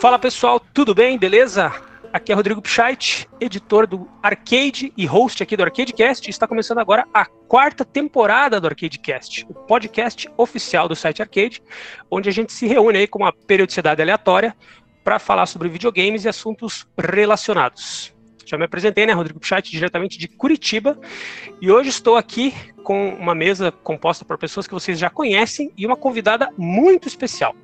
[0.00, 1.18] Fala pessoal, tudo bem?
[1.18, 1.72] Beleza?
[2.12, 6.30] Aqui é Rodrigo Pichait, editor do Arcade e host aqui do Arcadecast.
[6.30, 11.60] Está começando agora a quarta temporada do Arcadecast, o podcast oficial do site Arcade,
[12.08, 14.54] onde a gente se reúne aí com uma periodicidade aleatória
[15.08, 18.14] para falar sobre videogames e assuntos relacionados.
[18.44, 21.00] Já me apresentei, né, Rodrigo Pichait, diretamente de Curitiba,
[21.62, 22.54] e hoje estou aqui
[22.84, 27.56] com uma mesa composta por pessoas que vocês já conhecem e uma convidada muito especial.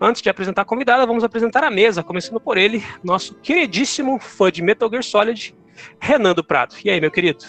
[0.00, 4.50] Antes de apresentar a convidada, vamos apresentar a mesa, começando por ele, nosso queridíssimo fã
[4.50, 5.54] de Metal Gear Solid,
[6.00, 6.74] Renan do Prado.
[6.84, 7.44] E aí, meu querido?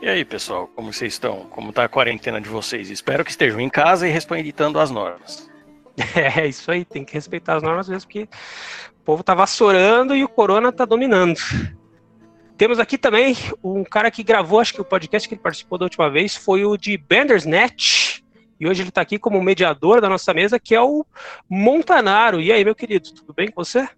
[0.00, 1.44] E aí, pessoal, como vocês estão?
[1.50, 2.88] Como está a quarentena de vocês?
[2.88, 5.50] Espero que estejam em casa e respeitando as normas.
[6.14, 8.28] É, isso aí, tem que respeitar as normas mesmo, porque
[9.00, 11.38] o povo tá vassourando e o corona tá dominando.
[12.56, 15.84] Temos aqui também um cara que gravou, acho que o podcast que ele participou da
[15.84, 18.22] última vez foi o de Bandersnatch,
[18.60, 21.06] e hoje ele está aqui como mediador da nossa mesa, que é o
[21.48, 22.40] Montanaro.
[22.40, 23.88] E aí, meu querido, tudo bem com você?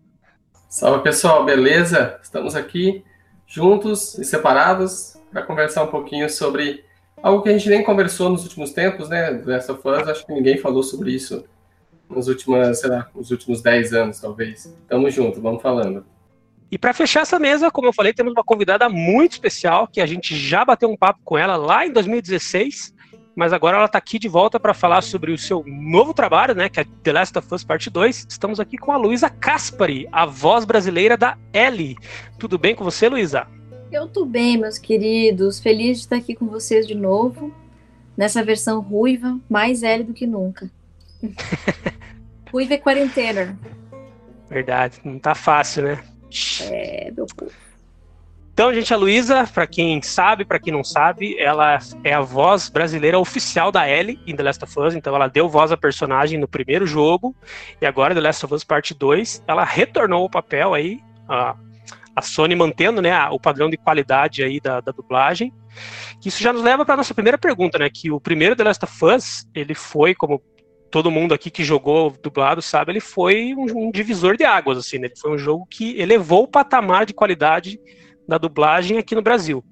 [0.68, 2.20] Salve pessoal, beleza?
[2.22, 3.02] Estamos aqui
[3.46, 6.84] juntos e separados para conversar um pouquinho sobre
[7.22, 9.32] algo que a gente nem conversou nos últimos tempos, né?
[9.32, 11.42] Dessa fãs, acho que ninguém falou sobre isso
[12.10, 14.76] nos últimos, sei lá, nos últimos 10 anos, talvez.
[14.88, 16.04] Tamo junto, vamos falando.
[16.70, 20.06] E para fechar essa mesa, como eu falei, temos uma convidada muito especial que a
[20.06, 22.94] gente já bateu um papo com ela lá em 2016
[23.34, 26.68] mas agora ela está aqui de volta para falar sobre o seu novo trabalho, né,
[26.68, 28.26] que é The Last of Us Part 2.
[28.28, 31.96] Estamos aqui com a Luísa Caspari, a voz brasileira da Ellie.
[32.38, 33.46] Tudo bem com você, Luísa?
[33.90, 35.58] Eu tô bem, meus queridos.
[35.58, 37.50] Feliz de estar aqui com vocês de novo,
[38.16, 40.70] nessa versão ruiva, mais Ellie do que nunca.
[42.52, 43.58] Ruiva é quarentena.
[44.48, 46.04] Verdade, não tá fácil, né?
[46.70, 47.52] É, meu povo.
[48.52, 52.68] Então, gente, a Luísa, para quem sabe, para quem não sabe, ela é a voz
[52.68, 54.94] brasileira oficial da Ellie em The Last of Us.
[54.94, 57.34] Então, ela deu voz à personagem no primeiro jogo
[57.80, 61.56] e agora The Last of Us Parte 2, ela retornou o papel aí, a,
[62.14, 65.54] a Sony mantendo, né, o padrão de qualidade aí da, da dublagem.
[66.22, 69.04] Isso já nos leva para nossa primeira pergunta, né, que o primeiro The Last of
[69.06, 70.42] Us, ele foi como
[70.90, 74.98] todo mundo aqui que jogou dublado sabe, ele foi um, um divisor de águas, assim,
[74.98, 75.08] né?
[75.20, 77.80] Foi um jogo que elevou o patamar de qualidade
[78.26, 79.64] da dublagem aqui no Brasil.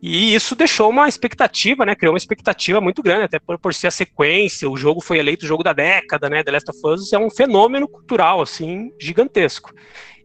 [0.00, 1.94] E isso deixou uma expectativa, né?
[1.94, 5.44] Criou uma expectativa muito grande, até por, por ser a sequência, o jogo foi eleito
[5.44, 6.44] o jogo da década, né?
[6.44, 9.72] The Last of Us é um fenômeno cultural, assim, gigantesco.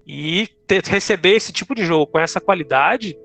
[0.06, 3.18] E ter, receber esse tipo de jogo com essa qualidade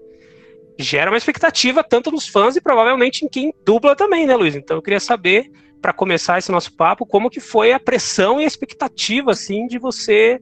[0.79, 4.55] gera uma expectativa tanto nos fãs e provavelmente em quem dubla também, né, Luiz?
[4.55, 8.45] Então eu queria saber, para começar esse nosso papo, como que foi a pressão e
[8.45, 10.41] a expectativa, assim, de você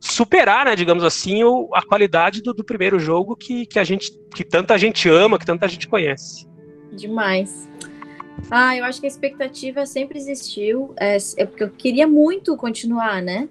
[0.00, 4.12] superar, né, digamos assim, o, a qualidade do, do, primeiro jogo que, que a gente,
[4.34, 6.46] que tanta gente ama, que tanta gente conhece.
[6.92, 7.68] Demais.
[8.50, 13.22] Ah, eu acho que a expectativa sempre existiu, é, é porque eu queria muito continuar,
[13.22, 13.48] né?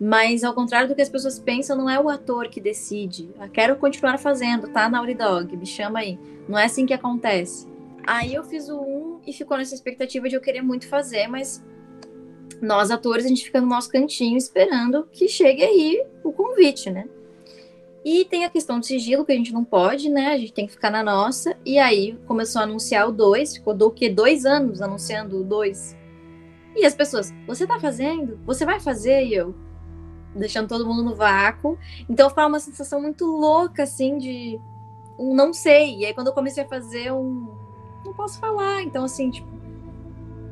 [0.00, 3.30] Mas ao contrário do que as pessoas pensam, não é o ator que decide.
[3.40, 4.88] Eu quero continuar fazendo, tá?
[4.88, 6.18] Na Dog, me chama aí.
[6.48, 7.66] Não é assim que acontece.
[8.06, 11.64] Aí eu fiz o 1 e ficou nessa expectativa de eu querer muito fazer, mas
[12.62, 17.08] nós atores, a gente fica no nosso cantinho esperando que chegue aí o convite, né?
[18.04, 20.28] E tem a questão do sigilo, que a gente não pode, né?
[20.28, 21.56] A gente tem que ficar na nossa.
[21.64, 24.08] E aí começou a anunciar o 2, ficou do que?
[24.08, 25.96] Dois anos anunciando o 2.
[26.76, 28.38] E as pessoas, você tá fazendo?
[28.46, 29.24] Você vai fazer?
[29.24, 29.52] E eu,
[30.36, 31.76] deixando todo mundo no vácuo.
[32.08, 34.60] Então foi uma sensação muito louca, assim, de
[35.18, 35.98] um não sei.
[35.98, 37.65] E aí quando eu comecei a fazer, um
[38.16, 38.82] posso falar.
[38.82, 39.48] Então, assim, tipo,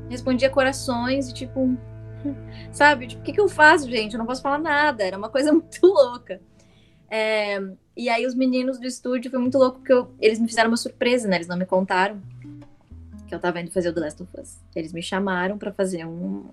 [0.08, 1.76] respondia corações e tipo,
[2.72, 3.06] Sabe?
[3.06, 4.14] Tipo, o que, que eu faço, gente?
[4.14, 5.04] Eu não posso falar nada.
[5.04, 6.41] Era uma coisa muito louca.
[7.10, 7.60] É,
[7.97, 10.76] e aí os meninos do estúdio foi muito louco porque eu, eles me fizeram uma
[10.76, 11.36] surpresa, né?
[11.36, 12.20] Eles não me contaram
[13.26, 14.58] que eu tava indo fazer o The Last of Us.
[14.75, 16.44] Eles me chamaram para fazer um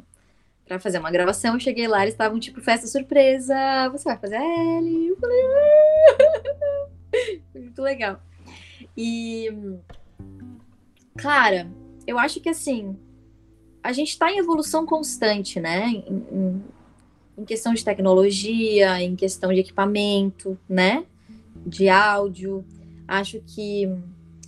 [0.65, 1.55] para fazer uma gravação.
[1.55, 3.55] Eu cheguei lá, eles estavam tipo festa surpresa.
[3.91, 5.09] Você vai fazer a Ellie?
[5.09, 6.87] Eu falei, ah!
[7.59, 8.21] muito legal.
[8.95, 9.49] E
[11.17, 11.69] cara,
[12.05, 12.97] eu acho que assim,
[13.83, 15.87] a gente está em evolução constante, né?
[15.87, 16.63] Em, em,
[17.37, 21.05] em, questão de tecnologia, em questão de equipamento, né?
[21.65, 22.63] De áudio.
[23.07, 23.89] Acho que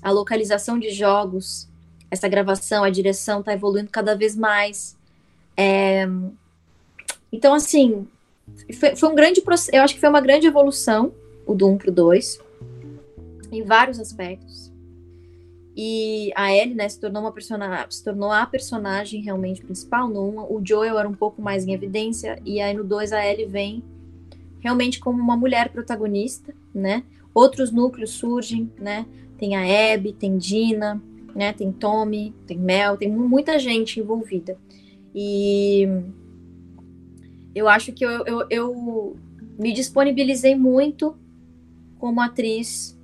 [0.01, 1.68] a localização de jogos,
[2.12, 4.95] essa gravação, a direção está evoluindo cada vez mais.
[5.57, 6.06] É...
[7.31, 8.07] Então, assim,
[8.80, 9.75] foi, foi um grande processo.
[9.75, 11.13] Eu acho que foi uma grande evolução,
[11.45, 12.39] o do 1 para o 2,
[13.51, 14.62] em vários aspectos.
[15.75, 20.08] E a Ellie, né, se tornou uma personagem, se tornou a personagem realmente principal.
[20.08, 23.25] No 1, o Joel era um pouco mais em evidência, e aí no 2 a
[23.25, 23.84] Ellie vem
[24.60, 27.04] realmente como uma mulher protagonista, né?
[27.34, 29.06] Outros núcleos surgem, né?
[29.38, 31.02] Tem a Abby, tem Dina,
[31.36, 31.52] né?
[31.54, 34.58] Tem Tommy, tem Mel, tem muita gente envolvida.
[35.14, 35.88] E
[37.54, 39.18] eu acho que eu, eu, eu
[39.60, 41.16] me disponibilizei muito
[42.00, 42.98] como atriz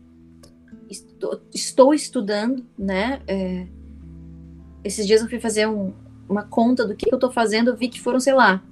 [0.90, 3.22] estou, estou estudando, né?
[3.28, 3.68] É,
[4.84, 5.94] esses dias eu fui fazer um,
[6.28, 8.64] uma conta do que, eu estou fazendo, vi que foram, sei lá,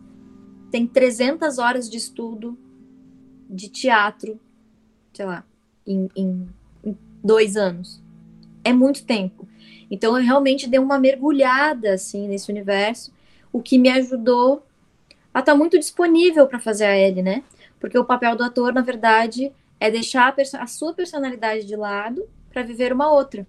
[0.72, 2.58] tem 300 horas de estudo
[3.50, 4.40] de teatro,
[5.14, 5.44] sei lá,
[5.86, 6.48] em, em,
[6.84, 8.02] em dois anos.
[8.64, 9.48] É muito tempo.
[9.90, 13.14] Então eu realmente dei uma mergulhada assim nesse universo,
[13.52, 14.66] o que me ajudou
[15.34, 17.44] a estar tá muito disponível para fazer a Ellie, né?
[17.80, 22.28] Porque o papel do ator, na verdade, é deixar a, a sua personalidade de lado
[22.50, 23.46] para viver uma outra.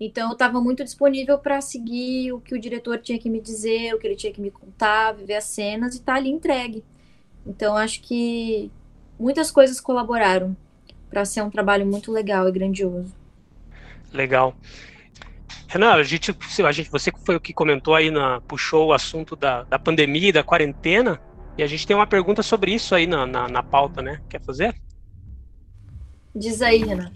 [0.00, 3.94] Então eu estava muito disponível para seguir o que o diretor tinha que me dizer,
[3.94, 6.84] o que ele tinha que me contar, viver as cenas e estar tá ali entregue.
[7.44, 8.70] Então acho que
[9.18, 10.56] muitas coisas colaboraram
[11.10, 13.12] para ser um trabalho muito legal e grandioso.
[14.12, 14.54] Legal.
[15.66, 16.34] Renan, a gente,
[16.64, 20.28] a gente, você foi o que comentou aí, na, puxou o assunto da, da pandemia
[20.28, 21.20] e da quarentena,
[21.58, 24.20] e a gente tem uma pergunta sobre isso aí na, na, na pauta, né?
[24.30, 24.74] Quer fazer?
[26.38, 27.10] Diz aí, Renan.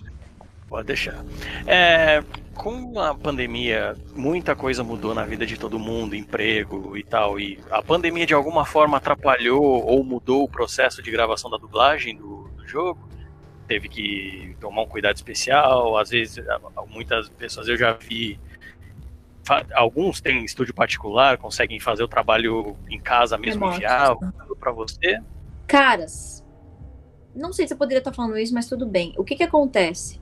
[0.68, 1.22] Pode deixar.
[1.66, 2.22] É,
[2.54, 7.38] com a pandemia, muita coisa mudou na vida de todo mundo, emprego e tal.
[7.38, 12.16] E a pandemia de alguma forma atrapalhou ou mudou o processo de gravação da dublagem
[12.16, 13.08] do, do jogo.
[13.68, 15.96] Teve que tomar um cuidado especial.
[15.96, 16.44] Às vezes,
[16.88, 18.38] muitas pessoas eu já vi.
[19.74, 24.16] Alguns têm estúdio particular, conseguem fazer o trabalho em casa mesmo enviar
[24.60, 25.20] para você.
[25.66, 26.41] Caras,
[27.34, 29.14] não sei se eu poderia estar falando isso, mas tudo bem.
[29.16, 30.20] O que que acontece?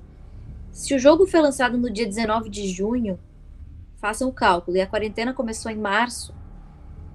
[0.71, 3.19] Se o jogo foi lançado no dia 19 de junho,
[3.97, 6.35] façam o cálculo, e a quarentena começou em março,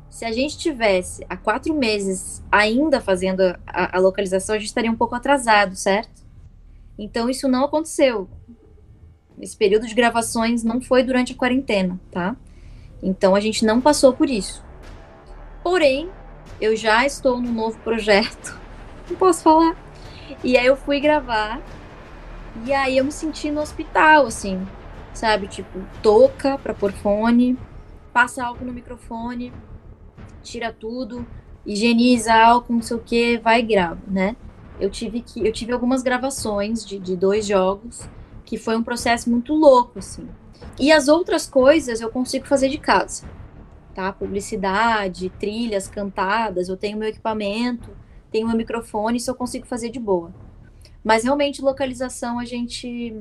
[0.10, 4.92] se a gente tivesse há quatro meses ainda fazendo a, a, localização, a gente estaria
[4.92, 6.24] um pouco atrasado, certo?
[6.98, 8.30] Então isso não aconteceu.
[9.42, 12.36] Esse período de gravações não foi durante a quarentena, tá?
[13.04, 14.64] Então a gente não passou por isso.
[15.62, 16.10] Porém,
[16.62, 18.58] eu já estou num novo projeto.
[19.10, 19.85] Não posso falar.
[20.44, 21.62] E aí eu fui gravar
[22.66, 24.66] e aí eu me senti no hospital, assim,
[25.13, 25.48] sabe?
[25.48, 27.57] Tipo, toca pra pôr fone,
[28.13, 29.51] passa álcool no microfone,
[30.42, 31.25] tira tudo,
[31.66, 34.36] higieniza álcool, não sei o que, vai e grava, né?
[34.80, 38.07] Eu tive que eu tive algumas gravações de, de dois jogos
[38.45, 40.27] que foi um processo muito louco, assim.
[40.80, 43.25] E as outras coisas eu consigo fazer de casa,
[43.94, 44.12] tá?
[44.13, 47.89] Publicidade, trilhas cantadas, eu tenho meu equipamento,
[48.36, 50.30] tenho meu microfone, isso eu consigo fazer de boa.
[51.02, 53.16] Mas realmente localização a gente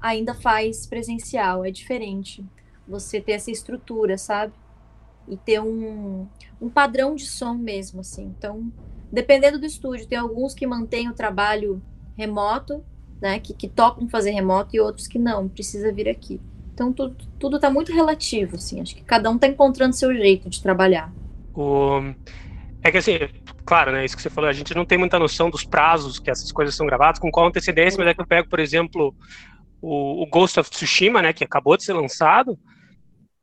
[0.00, 2.42] ainda faz presencial, é diferente.
[2.88, 4.54] Você ter essa estrutura, sabe?
[5.28, 6.26] E ter um,
[6.58, 8.34] um padrão de som mesmo, assim.
[8.38, 8.72] Então,
[9.12, 11.82] dependendo do estúdio, tem alguns que mantêm o trabalho
[12.16, 12.82] remoto,
[13.20, 13.38] né?
[13.38, 16.40] Que, que topam fazer remoto e outros que não, precisa vir aqui.
[16.72, 18.80] Então, tudo, tudo tá muito relativo, assim.
[18.80, 21.12] Acho que cada um tá encontrando seu jeito de trabalhar.
[21.54, 22.00] O...
[22.82, 23.18] É que assim,
[23.64, 24.04] claro, né?
[24.04, 26.74] Isso que você falou, a gente não tem muita noção dos prazos que essas coisas
[26.74, 29.14] são gravadas, com qual antecedência, mas é que eu pego, por exemplo,
[29.80, 31.32] o, o Ghost of Tsushima, né?
[31.32, 32.58] Que acabou de ser lançado.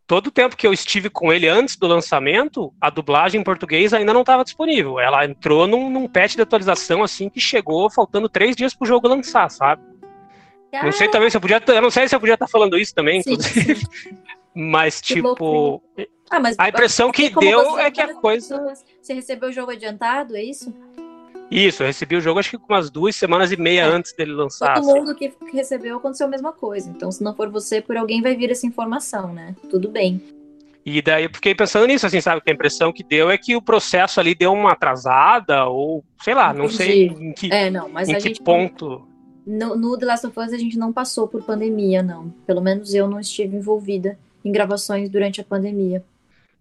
[0.07, 3.93] Todo o tempo que eu estive com ele antes do lançamento, a dublagem em português
[3.93, 4.99] ainda não estava disponível.
[4.99, 8.87] Ela entrou num, num patch de atualização assim que chegou faltando três dias para o
[8.87, 9.83] jogo lançar, sabe?
[10.73, 10.83] Ah.
[10.83, 12.93] Não sei também se eu podia, eu não sei se eu podia estar falando isso
[12.93, 13.75] também, sim, inclusive.
[13.75, 14.17] Sim.
[14.55, 15.81] Mas tipo,
[16.29, 18.75] ah, mas a impressão que deu é que a coisa.
[19.01, 20.73] Você recebeu o jogo adiantado, é isso?
[21.49, 23.85] Isso, eu recebi o jogo acho que com umas duas semanas e meia é.
[23.85, 24.75] antes dele lançar.
[24.75, 24.99] Todo assim.
[24.99, 26.89] mundo que recebeu aconteceu a mesma coisa.
[26.89, 29.55] Então, se não for você, por alguém vai vir essa informação, né?
[29.69, 30.21] Tudo bem.
[30.85, 32.41] E daí eu fiquei pensando nisso, assim, sabe?
[32.41, 36.33] Que a impressão que deu é que o processo ali deu uma atrasada, ou sei
[36.33, 36.61] lá, Entendi.
[36.61, 39.07] não sei em que, é, não, mas em que gente, ponto.
[39.45, 42.29] No, no The Last of Us a gente não passou por pandemia, não.
[42.45, 46.03] Pelo menos eu não estive envolvida em gravações durante a pandemia.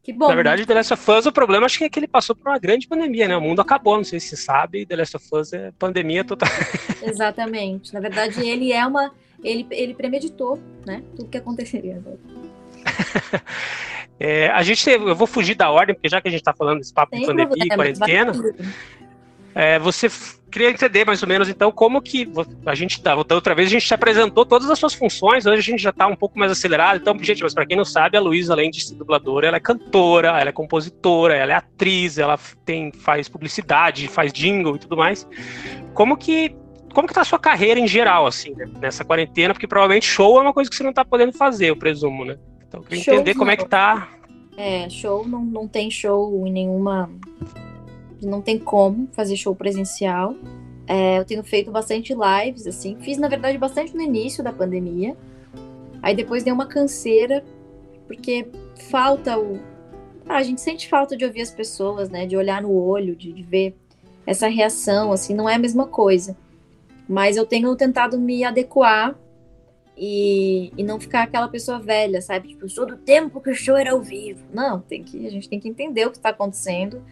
[0.08, 0.26] Que bom.
[0.26, 2.48] Na verdade, The Last of Us, o problema acho que é que ele passou por
[2.48, 3.36] uma grande pandemia, né?
[3.36, 6.48] O mundo acabou, não sei se você sabe, The Last of Us é pandemia total.
[7.04, 7.92] Exatamente.
[7.92, 9.12] Na verdade, ele é uma.
[9.44, 11.02] Ele, ele premeditou, né?
[11.14, 12.16] Tudo que aconteceria agora.
[14.18, 16.78] é, a gente eu vou fugir da ordem, porque já que a gente está falando
[16.78, 18.32] desse papo Tem de pandemia e quarentena.
[19.55, 20.09] É, você
[20.50, 22.31] queria entender mais ou menos, então, como que
[22.64, 25.62] a gente, da outra vez, a gente te apresentou todas as suas funções, hoje a
[25.62, 26.99] gente já está um pouco mais acelerado.
[27.00, 29.61] Então, gente, mas para quem não sabe, a Luísa, além de ser dubladora, ela é
[29.61, 34.97] cantora, ela é compositora, ela é atriz, ela tem, faz publicidade, faz jingle e tudo
[34.97, 35.26] mais.
[35.95, 36.55] Como que
[36.95, 40.38] como que tá a sua carreira em geral, assim, né, nessa quarentena, porque provavelmente show
[40.38, 42.38] é uma coisa que você não tá podendo fazer, eu presumo, né?
[42.67, 44.09] Então, eu queria show entender como é que tá.
[44.57, 47.09] É, show não, não tem show em nenhuma.
[48.22, 50.34] Não tem como fazer show presencial.
[50.87, 52.96] É, eu tenho feito bastante lives, assim.
[53.00, 55.16] Fiz, na verdade, bastante no início da pandemia.
[56.02, 57.44] Aí depois deu uma canseira,
[58.06, 58.48] porque
[58.90, 59.60] falta o.
[60.26, 62.26] Ah, a gente sente falta de ouvir as pessoas, né?
[62.26, 63.76] De olhar no olho, de, de ver
[64.26, 66.37] essa reação, assim, não é a mesma coisa.
[67.08, 69.18] Mas eu tenho tentado me adequar
[69.96, 72.48] e, e não ficar aquela pessoa velha, sabe?
[72.48, 74.44] Tipo, eu sou do tempo que o show era ao vivo.
[74.52, 77.02] Não, tem que, a gente tem que entender o que está acontecendo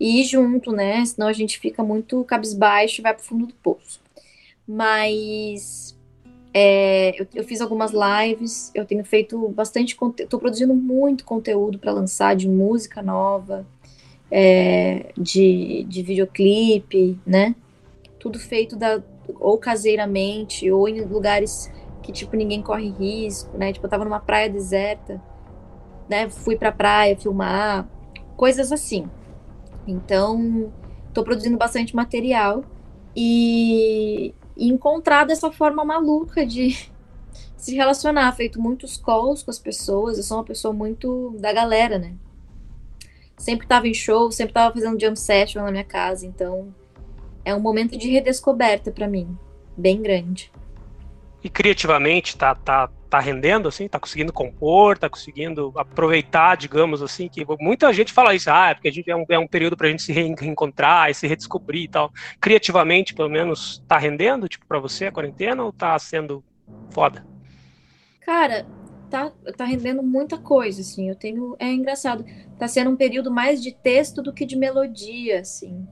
[0.00, 1.04] e ir junto, né?
[1.04, 4.00] Senão a gente fica muito cabisbaixo e vai pro fundo do poço.
[4.66, 5.94] Mas
[6.54, 11.78] é, eu, eu, fiz algumas lives, eu tenho feito bastante conteúdo, estou produzindo muito conteúdo
[11.78, 13.66] para lançar de música nova,
[14.30, 17.54] é, de, de videoclipe, né?
[18.18, 19.02] Tudo feito da,
[19.38, 21.70] ou caseiramente, ou em lugares
[22.02, 23.72] que, tipo, ninguém corre risco, né?
[23.72, 25.20] Tipo, eu tava numa praia deserta,
[26.08, 26.28] né?
[26.30, 27.88] Fui pra praia filmar,
[28.36, 29.08] coisas assim.
[29.86, 30.72] Então,
[31.12, 32.64] tô produzindo bastante material
[33.14, 36.90] e, e encontrar dessa forma maluca de
[37.56, 40.16] se relacionar, feito muitos calls com as pessoas.
[40.16, 42.14] Eu sou uma pessoa muito da galera, né?
[43.36, 46.74] Sempre tava em show, sempre tava fazendo jump session na minha casa, então
[47.42, 49.36] é um momento de redescoberta para mim,
[49.76, 50.52] bem grande.
[51.42, 53.88] E criativamente tá, tá, tá rendendo, assim?
[53.88, 58.74] Tá conseguindo compor, tá conseguindo aproveitar, digamos assim, que muita gente fala isso, ah, é
[58.74, 61.82] porque a gente é um, é um período pra gente se reencontrar e se redescobrir
[61.82, 62.12] e tal.
[62.40, 66.44] Criativamente, pelo menos, tá rendendo, tipo, pra você a quarentena ou tá sendo
[66.90, 67.26] foda?
[68.20, 68.64] Cara,
[69.10, 71.08] tá, tá rendendo muita coisa, assim.
[71.08, 71.56] Eu tenho.
[71.58, 72.24] É engraçado.
[72.58, 75.84] Tá sendo um período mais de texto do que de melodia, assim.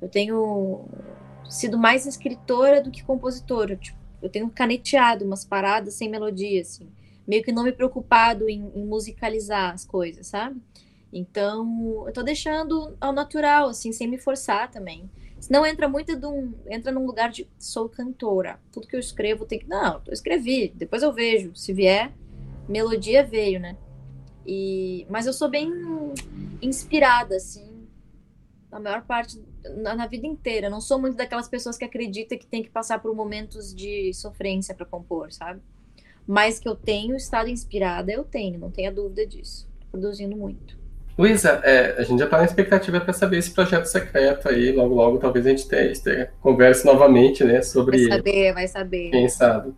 [0.00, 0.88] Eu tenho
[1.48, 3.74] sido mais escritora do que compositora.
[3.74, 6.88] Tipo, eu tenho caneteado umas paradas sem melodia, assim.
[7.26, 10.60] Meio que não me preocupado em, em musicalizar as coisas, sabe?
[11.12, 15.08] Então, eu tô deixando ao natural, assim, sem me forçar também.
[15.40, 18.60] Senão entra muito de um, entra num lugar de sou cantora.
[18.70, 19.66] Tudo que eu escrevo tem que.
[19.66, 21.54] Não, eu escrevi, depois eu vejo.
[21.54, 22.12] Se vier,
[22.68, 23.76] melodia veio, né?
[24.46, 25.72] E, mas eu sou bem
[26.60, 27.69] inspirada, assim,
[28.70, 29.40] na maior parte,
[29.76, 30.66] na, na, vida inteira.
[30.66, 34.12] Eu não sou muito daquelas pessoas que acreditam que tem que passar por momentos de
[34.14, 35.60] sofrência para compor, sabe?
[36.26, 39.68] Mas que eu tenho estado inspirada, eu tenho, não tenha dúvida disso.
[39.90, 40.78] Produzindo muito.
[41.18, 44.72] Luísa, é, a gente já está na expectativa para saber esse projeto secreto aí.
[44.72, 47.60] Logo, logo, talvez a gente tenha, tenha converse novamente, né?
[47.60, 48.08] Sobre.
[48.08, 49.10] Vai saber, vai saber.
[49.10, 49.74] Quem sabe.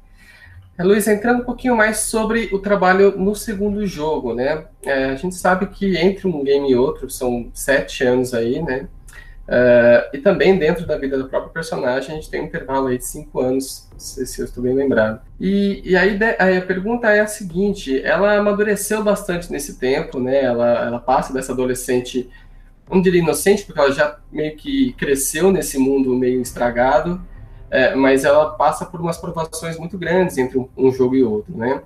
[0.78, 4.64] É, Luiz, entrando um pouquinho mais sobre o trabalho no segundo jogo, né?
[4.82, 8.88] É, a gente sabe que entre um game e outro são sete anos aí, né?
[9.46, 12.96] É, e também dentro da vida do próprio personagem a gente tem um intervalo aí
[12.96, 15.20] de cinco anos, se, se eu estou bem lembrado.
[15.38, 20.42] E, e aí, aí, a pergunta é a seguinte: ela amadureceu bastante nesse tempo, né?
[20.42, 22.30] Ela, ela passa dessa adolescente,
[22.90, 27.20] não diria inocente, porque ela já meio que cresceu nesse mundo meio estragado
[27.72, 31.56] é, mas ela passa por umas provações muito grandes entre um, um jogo e outro,
[31.56, 31.80] né?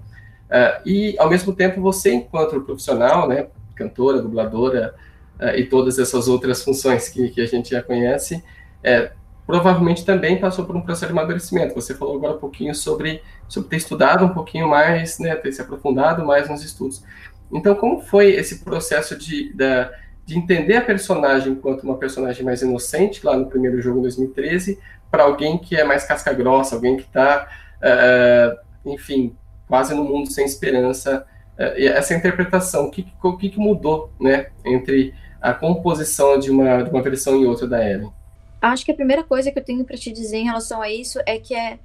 [0.50, 4.96] É, e, ao mesmo tempo, você, enquanto profissional, né, cantora, dubladora
[5.38, 8.42] é, e todas essas outras funções que, que a gente já conhece,
[8.82, 9.12] é,
[9.46, 11.72] provavelmente também passou por um processo de amadurecimento.
[11.76, 15.62] Você falou agora um pouquinho sobre, sobre ter estudado um pouquinho mais, né, ter se
[15.62, 17.04] aprofundado mais nos estudos.
[17.52, 19.90] Então, como foi esse processo de, de,
[20.24, 24.80] de entender a personagem enquanto uma personagem mais inocente, lá no primeiro jogo em 2013,
[25.16, 29.34] para alguém que é mais casca grossa, alguém que está, uh, é, enfim,
[29.66, 31.26] quase no mundo sem esperança.
[31.54, 36.90] Uh, essa interpretação, o que, o que, mudou né, entre a composição de uma, de
[36.90, 38.12] uma versão e outra da Ellen?
[38.60, 41.18] Acho que a primeira coisa que eu tenho para te dizer em relação a isso
[41.24, 41.78] é que é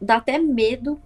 [0.00, 1.00] dá até medo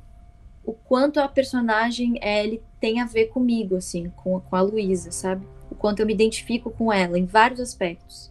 [0.67, 5.47] o quanto a personagem ele tem a ver comigo, assim, com, com a Luísa, sabe?
[5.71, 8.31] O quanto eu me identifico com ela em vários aspectos.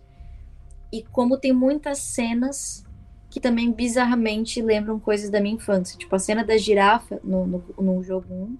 [0.92, 2.86] E como tem muitas cenas
[3.32, 5.98] que também bizarramente lembram coisas da minha infância.
[5.98, 8.58] Tipo, a cena da girafa no, no, no jogo 1.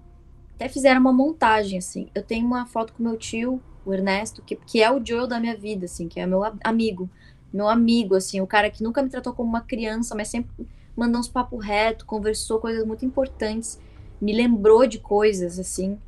[0.54, 2.08] Até fizeram uma montagem, assim.
[2.14, 5.38] Eu tenho uma foto com meu tio, o Ernesto, que, que é o Joel da
[5.38, 7.08] minha vida, assim, que é meu amigo.
[7.52, 11.20] Meu amigo, assim, o cara que nunca me tratou como uma criança, mas sempre mandou
[11.20, 13.78] uns papo reto, conversou coisas muito importantes,
[14.18, 15.98] me lembrou de coisas, assim.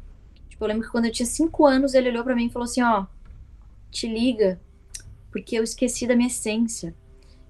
[0.49, 2.65] Tipo, eu lembro que quando eu tinha cinco anos, ele olhou para mim e falou
[2.65, 3.05] assim, ó,
[3.91, 4.59] te liga,
[5.31, 6.95] porque eu esqueci da minha essência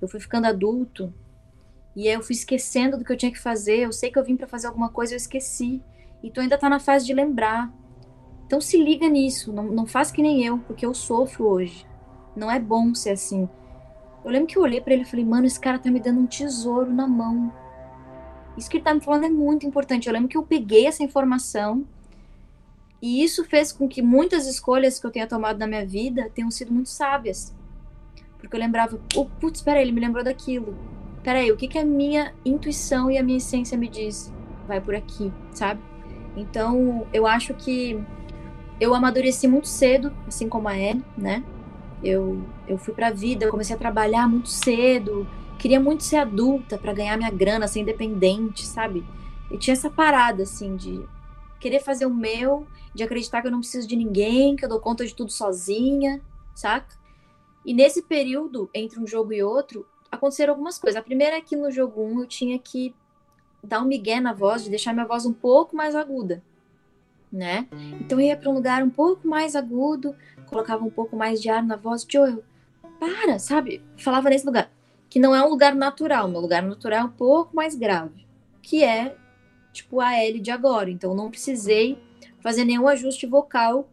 [0.01, 1.13] eu fui ficando adulto
[1.97, 3.79] e aí eu fui esquecendo do que eu tinha que fazer.
[3.79, 5.83] Eu sei que eu vim para fazer alguma coisa, eu esqueci.
[6.23, 7.73] E tu ainda tá na fase de lembrar.
[8.47, 11.87] Então se liga nisso, não, não faz que nem eu, porque eu sofro hoje.
[12.37, 13.49] Não é bom ser assim.
[14.25, 16.21] Eu lembro que eu olhei para ele e falei, mano, esse cara tá me dando
[16.21, 17.53] um tesouro na mão.
[18.57, 20.07] Isso que ele tá me falando é muito importante.
[20.07, 21.87] Eu lembro que eu peguei essa informação
[23.01, 26.51] e isso fez com que muitas escolhas que eu tenha tomado na minha vida tenham
[26.51, 27.55] sido muito sábias.
[28.45, 30.77] Porque eu lembrava, oh, putz, peraí, ele me lembrou daquilo.
[31.23, 34.33] Peraí, o que, que a minha intuição e a minha essência me diz?
[34.69, 35.81] Vai por aqui, sabe?
[36.37, 37.99] Então, eu acho que
[38.79, 41.43] eu amadureci muito cedo, assim como a Ellie, né?
[42.03, 45.27] Eu, eu fui pra vida, eu comecei a trabalhar muito cedo,
[45.59, 49.03] queria muito ser adulta para ganhar minha grana, ser independente, sabe?
[49.51, 51.03] E tinha essa parada, assim, de
[51.59, 54.81] querer fazer o meu, de acreditar que eu não preciso de ninguém, que eu dou
[54.81, 56.21] conta de tudo sozinha,
[56.55, 56.95] saca?
[57.65, 61.01] E nesse período, entre um jogo e outro, aconteceram algumas coisas.
[61.01, 62.95] A primeira é que no jogo 1 eu tinha que
[63.63, 66.43] dar um migué na voz, de deixar minha voz um pouco mais aguda,
[67.33, 67.67] né?
[68.01, 70.15] Então eu ia para um lugar um pouco mais agudo,
[70.47, 72.45] colocava um pouco mais de ar na voz, Joel,
[73.01, 73.83] para, sabe?
[73.97, 74.71] Falava nesse lugar,
[75.09, 78.27] que não é um lugar natural, meu lugar natural é um pouco mais grave,
[78.61, 79.17] que é
[79.73, 80.91] tipo a L de agora.
[80.91, 81.99] Então não precisei
[82.41, 83.89] fazer nenhum ajuste vocal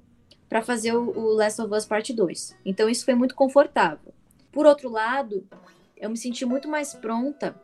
[0.51, 2.57] para fazer o, o Last of Us Parte 2.
[2.65, 4.13] Então isso foi muito confortável.
[4.51, 5.47] Por outro lado,
[5.95, 7.55] eu me senti muito mais pronta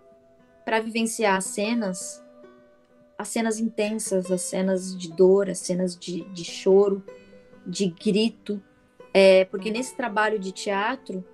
[0.63, 2.24] para vivenciar as cenas,
[3.17, 7.03] as cenas intensas, as cenas de dor, as cenas de, de choro,
[7.65, 8.63] de grito,
[9.13, 11.25] é, porque nesse trabalho de teatro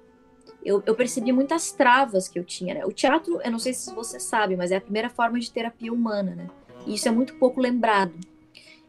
[0.66, 2.74] eu, eu, percebi muitas travas que eu tinha.
[2.74, 2.84] Né?
[2.84, 5.94] O teatro, eu não sei se você sabe, mas é a primeira forma de terapia
[5.94, 6.50] humana, né?
[6.88, 8.33] E isso é muito pouco lembrado.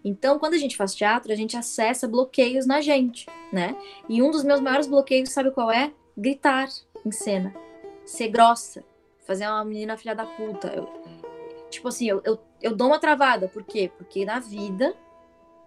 [0.05, 3.75] Então, quando a gente faz teatro, a gente acessa bloqueios na gente, né?
[4.09, 5.93] E um dos meus maiores bloqueios, sabe qual é?
[6.17, 6.69] Gritar
[7.05, 7.55] em cena,
[8.05, 8.85] ser grossa,
[9.27, 10.69] fazer uma menina filha da puta.
[10.69, 10.89] Eu,
[11.71, 13.49] tipo assim, eu, eu, eu dou uma travada.
[13.49, 13.91] Por quê?
[13.97, 14.95] Porque na vida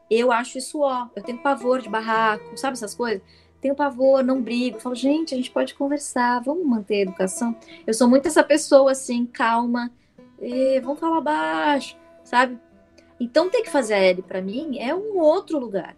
[0.10, 1.08] eu acho isso ó.
[1.16, 3.22] Eu tenho pavor de barraco, sabe essas coisas?
[3.60, 4.80] Tenho pavor, não brigo.
[4.80, 7.56] Falo, gente, a gente pode conversar, vamos manter a educação.
[7.86, 9.92] Eu sou muito essa pessoa assim, calma,
[10.40, 12.60] e, vamos falar baixo, sabe?
[13.20, 15.96] Então, ter que fazer a L para mim é um outro lugar.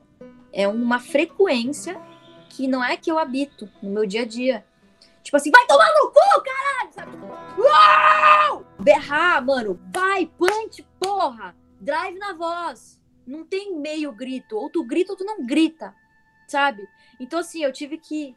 [0.51, 1.99] É uma frequência
[2.49, 4.65] que não é que eu habito no meu dia a dia.
[5.23, 6.93] Tipo assim, vai tomar no cu, caralho!
[6.93, 7.17] Sabe?
[7.61, 8.65] Uau!
[8.79, 9.79] Berrar, mano.
[9.93, 11.55] Vai, punch, porra!
[11.79, 12.99] Drive na voz.
[13.27, 14.57] Não tem meio grito.
[14.57, 15.93] Ou tu grita ou tu não grita.
[16.47, 16.87] Sabe?
[17.19, 18.35] Então, assim, eu tive que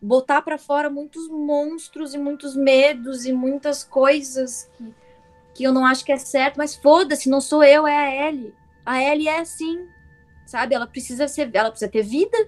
[0.00, 4.94] botar para fora muitos monstros e muitos medos e muitas coisas que
[5.58, 8.54] que eu não acho que é certo, mas foda-se, não sou eu, é a Ellie.
[8.86, 9.88] A Ellie é assim,
[10.46, 10.72] sabe?
[10.72, 12.38] Ela precisa ser, ela precisa ter vida,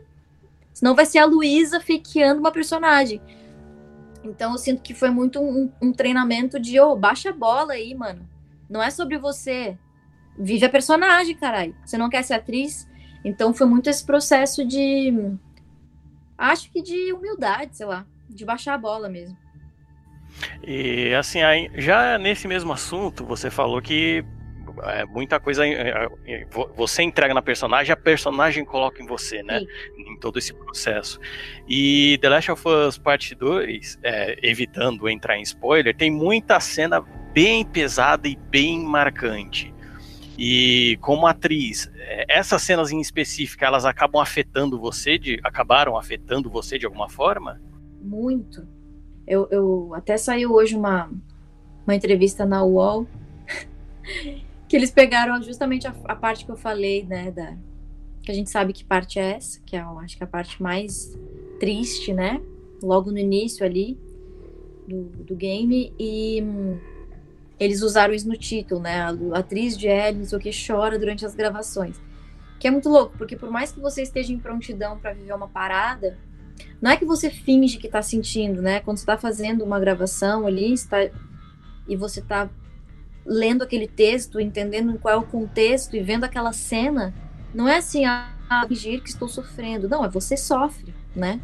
[0.73, 3.20] senão vai ser a Luísa fiqueando uma personagem.
[4.23, 7.73] Então eu sinto que foi muito um, um treinamento de, ô, oh, baixa a bola
[7.73, 8.29] aí, mano.
[8.68, 9.77] Não é sobre você.
[10.38, 11.75] Vive a personagem, caralho.
[11.85, 12.88] Você não quer ser atriz?
[13.25, 15.35] Então foi muito esse processo de.
[16.38, 18.07] Acho que de humildade, sei lá.
[18.29, 19.37] De baixar a bola mesmo.
[20.62, 21.40] E assim,
[21.75, 24.25] já nesse mesmo assunto, você falou que
[24.85, 29.61] é, muita coisa é, é, você entrega na personagem, a personagem coloca em você, né?
[29.61, 29.66] Sim.
[30.12, 31.19] Em todo esse processo.
[31.69, 37.01] E The Last of Us Part 2, é, evitando entrar em spoiler, tem muita cena
[37.33, 39.75] bem pesada e bem marcante.
[40.38, 46.49] E como atriz, é, essas cenas em específico, elas acabam afetando você, de, acabaram afetando
[46.49, 47.61] você de alguma forma?
[48.01, 48.66] Muito
[49.31, 51.09] eu, eu até saiu hoje uma,
[51.87, 53.07] uma entrevista na UOL
[54.69, 57.57] que eles pegaram justamente a, a, parte que eu falei, né, da,
[58.23, 60.29] que a gente sabe que parte é essa, que é, eu acho que é a
[60.29, 61.16] parte mais
[61.61, 62.43] triste, né,
[62.83, 63.97] logo no início ali
[64.88, 66.79] do, do game, e hum,
[67.59, 70.99] eles usaram isso no título, né, a, a atriz de não sei o que, chora
[70.99, 72.01] durante as gravações,
[72.59, 75.49] que é muito louco, porque por mais que você esteja em prontidão para viver uma
[75.49, 76.19] parada,
[76.81, 78.81] não é que você finge que está sentindo, né?
[78.81, 80.99] Quando você está fazendo uma gravação ali está,
[81.88, 82.49] e você está
[83.25, 87.14] lendo aquele texto, entendendo qual é o contexto e vendo aquela cena,
[87.55, 88.35] não é assim, ah,
[88.66, 89.88] fingir que estou sofrendo.
[89.88, 91.40] Não, é você sofre, né?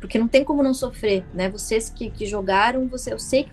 [0.00, 1.48] Porque não tem como não sofrer, né?
[1.48, 3.52] Vocês que, que jogaram, você, eu sei que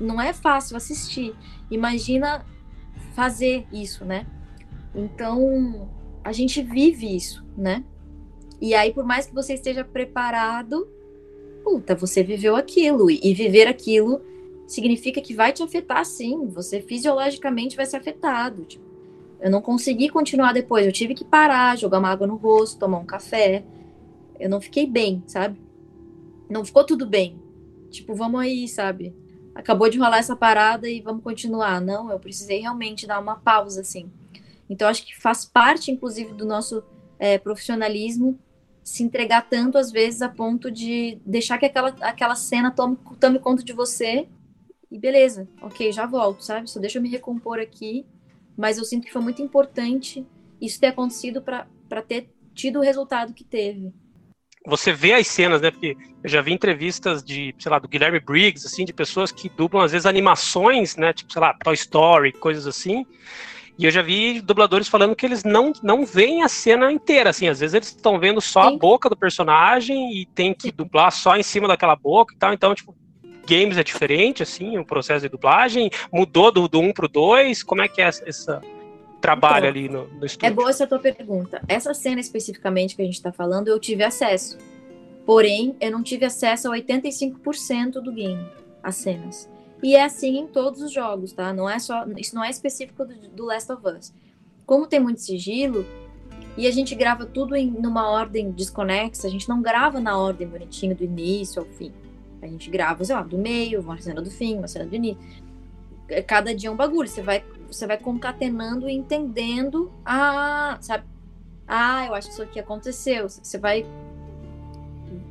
[0.00, 1.34] não é fácil assistir.
[1.70, 2.44] Imagina
[3.14, 4.26] fazer isso, né?
[4.94, 5.90] Então,
[6.24, 7.84] a gente vive isso, né?
[8.62, 10.88] E aí, por mais que você esteja preparado,
[11.64, 13.10] puta, você viveu aquilo.
[13.10, 14.22] E viver aquilo
[14.68, 16.46] significa que vai te afetar sim.
[16.46, 18.64] Você fisiologicamente vai ser afetado.
[18.64, 18.84] Tipo,
[19.40, 20.86] eu não consegui continuar depois.
[20.86, 23.64] Eu tive que parar, jogar uma água no rosto, tomar um café.
[24.38, 25.60] Eu não fiquei bem, sabe?
[26.48, 27.42] Não ficou tudo bem.
[27.90, 29.12] Tipo, vamos aí, sabe?
[29.56, 31.80] Acabou de rolar essa parada e vamos continuar.
[31.80, 34.08] Não, eu precisei realmente dar uma pausa, assim.
[34.70, 36.84] Então, acho que faz parte, inclusive, do nosso
[37.18, 38.38] é, profissionalismo
[38.82, 43.38] se entregar tanto às vezes a ponto de deixar que aquela, aquela cena tome, tome
[43.38, 44.26] conta de você
[44.90, 46.68] e beleza, ok, já volto, sabe?
[46.70, 48.04] Só deixa eu me recompor aqui.
[48.56, 50.26] Mas eu sinto que foi muito importante
[50.60, 53.92] isso ter acontecido para ter tido o resultado que teve.
[54.66, 55.70] Você vê as cenas, né?
[55.70, 59.48] Porque eu já vi entrevistas de, sei lá, do Guilherme Briggs, assim, de pessoas que
[59.48, 61.12] dublam, às vezes, animações, né?
[61.12, 63.04] Tipo, sei lá, Toy Story, coisas assim.
[63.78, 67.48] E eu já vi dubladores falando que eles não, não veem a cena inteira, assim,
[67.48, 68.74] às vezes eles estão vendo só Sim.
[68.74, 72.52] a boca do personagem e tem que dublar só em cima daquela boca e tal,
[72.52, 72.94] então, tipo,
[73.46, 75.90] games é diferente, assim, o processo de dublagem?
[76.12, 77.62] Mudou do, do 1 pro 2?
[77.62, 78.46] Como é que é esse
[79.20, 80.46] trabalho então, ali no, no estúdio?
[80.46, 81.62] É boa essa tua pergunta.
[81.66, 84.58] Essa cena especificamente que a gente está falando, eu tive acesso.
[85.24, 88.44] Porém, eu não tive acesso a 85% do game,
[88.82, 89.48] as cenas.
[89.82, 91.52] E é assim em todos os jogos, tá?
[91.52, 94.12] Não é só, isso não é específico do, do Last of Us.
[94.64, 95.84] Como tem muito sigilo,
[96.56, 100.46] e a gente grava tudo em numa ordem desconexa, a gente não grava na ordem
[100.46, 101.92] bonitinho do início ao fim.
[102.42, 105.22] A gente grava, sei lá, do meio, uma cena do fim, uma cena do início.
[106.08, 107.08] É, cada dia é um bagulho.
[107.08, 109.90] Você vai, você vai concatenando e entendendo.
[110.04, 111.04] Ah, sabe?
[111.66, 113.28] Ah, eu acho que isso aqui aconteceu.
[113.28, 113.86] Você vai.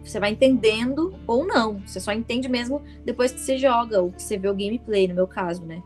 [0.04, 1.80] Você vai entendendo ou não.
[1.86, 5.16] Você só entende mesmo depois que você joga ou que você vê o gameplay, no
[5.16, 5.82] meu caso, né?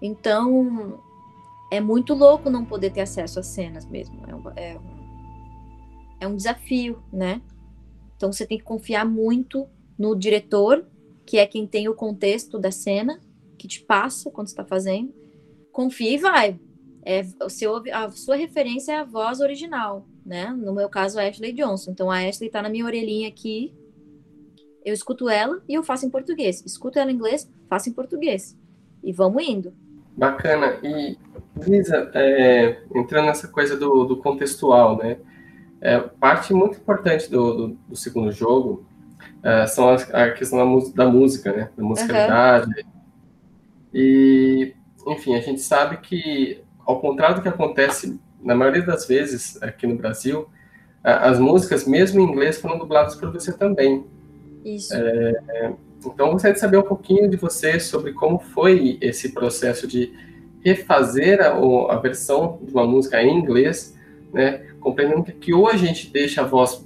[0.00, 1.00] Então,
[1.70, 4.20] é muito louco não poder ter acesso às cenas mesmo.
[4.26, 5.02] É um, é um,
[6.20, 7.40] é um desafio, né?
[8.16, 9.66] Então você tem que confiar muito
[9.98, 10.86] no diretor,
[11.24, 13.20] que é quem tem o contexto da cena,
[13.58, 15.14] que te passa quando está fazendo.
[15.72, 16.60] Confia e vai.
[17.04, 20.50] É, você ouve, a sua referência é a voz original, né?
[20.50, 21.90] No meu caso, a Ashley Johnson.
[21.90, 23.74] Então a Ashley está na minha orelhinha aqui.
[24.84, 26.62] Eu escuto ela e eu faço em português.
[26.64, 28.56] Escuto ela em inglês, faço em português.
[29.02, 29.72] E vamos indo.
[30.16, 30.78] Bacana.
[30.82, 31.16] E,
[31.56, 35.18] Lisa, é, entrando nessa coisa do, do contextual, né?
[35.80, 38.86] É, parte muito importante do, do, do segundo jogo
[39.38, 41.70] uh, são a, a questão da, da, música, né?
[41.76, 42.70] Da musicalidade.
[42.70, 42.90] Uhum.
[43.92, 44.74] E,
[45.06, 49.86] enfim, a gente sabe que, ao contrário do que acontece na maioria das vezes aqui
[49.86, 50.48] no Brasil,
[51.02, 54.04] as músicas, mesmo em inglês, foram dubladas por você também.
[54.64, 54.94] Isso.
[54.94, 59.86] É, então, eu gostaria de saber um pouquinho de você sobre como foi esse processo
[59.86, 60.12] de
[60.64, 61.52] refazer a,
[61.92, 63.98] a versão de uma música em inglês,
[64.32, 64.64] né?
[64.80, 66.84] Compreendendo que ou a gente deixa a voz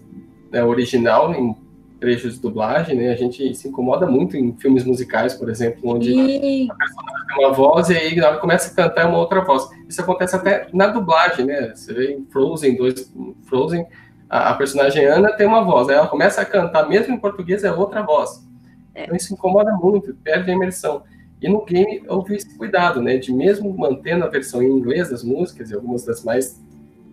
[0.51, 1.55] né, original em
[1.99, 3.11] trechos de dublagem, né?
[3.11, 6.71] A gente se incomoda muito em filmes musicais, por exemplo, onde e...
[6.71, 9.43] a personagem tem uma voz e aí na hora começa a cantar é uma outra
[9.43, 9.69] voz.
[9.89, 11.73] Isso acontece até na dublagem, né?
[11.75, 13.87] Você vê em Frozen 2, Frozen,
[14.29, 17.73] a, a personagem Ana tem uma voz, ela começa a cantar, mesmo em português, é
[17.73, 18.47] outra voz.
[18.95, 19.05] É.
[19.05, 21.03] Então isso incomoda muito, perde a imersão.
[21.41, 23.17] E no game houve esse cuidado, né?
[23.19, 26.63] De mesmo mantendo a versão em inglês das músicas, e algumas das mais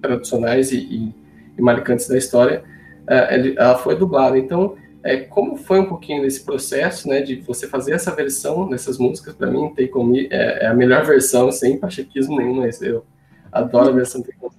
[0.02, 1.16] tradicionais e, e,
[1.58, 2.64] e marcantes da história,
[3.08, 4.38] ela foi dublada.
[4.38, 8.98] Então, é, como foi um pouquinho desse processo, né, de você fazer essa versão dessas
[8.98, 9.36] músicas?
[9.36, 13.06] Para mim, Take On Me é, é, a melhor versão, sem pachequismo nenhum, mas eu
[13.52, 14.56] adoro a versão Take On Me.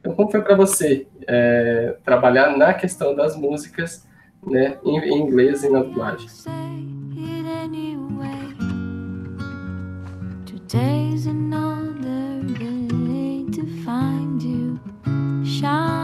[0.00, 4.06] Então, como foi para você é, trabalhar na questão das músicas,
[4.46, 6.28] né, em, em inglês e na dublagem?
[10.46, 14.80] Today's another day to find you
[15.44, 16.03] shine.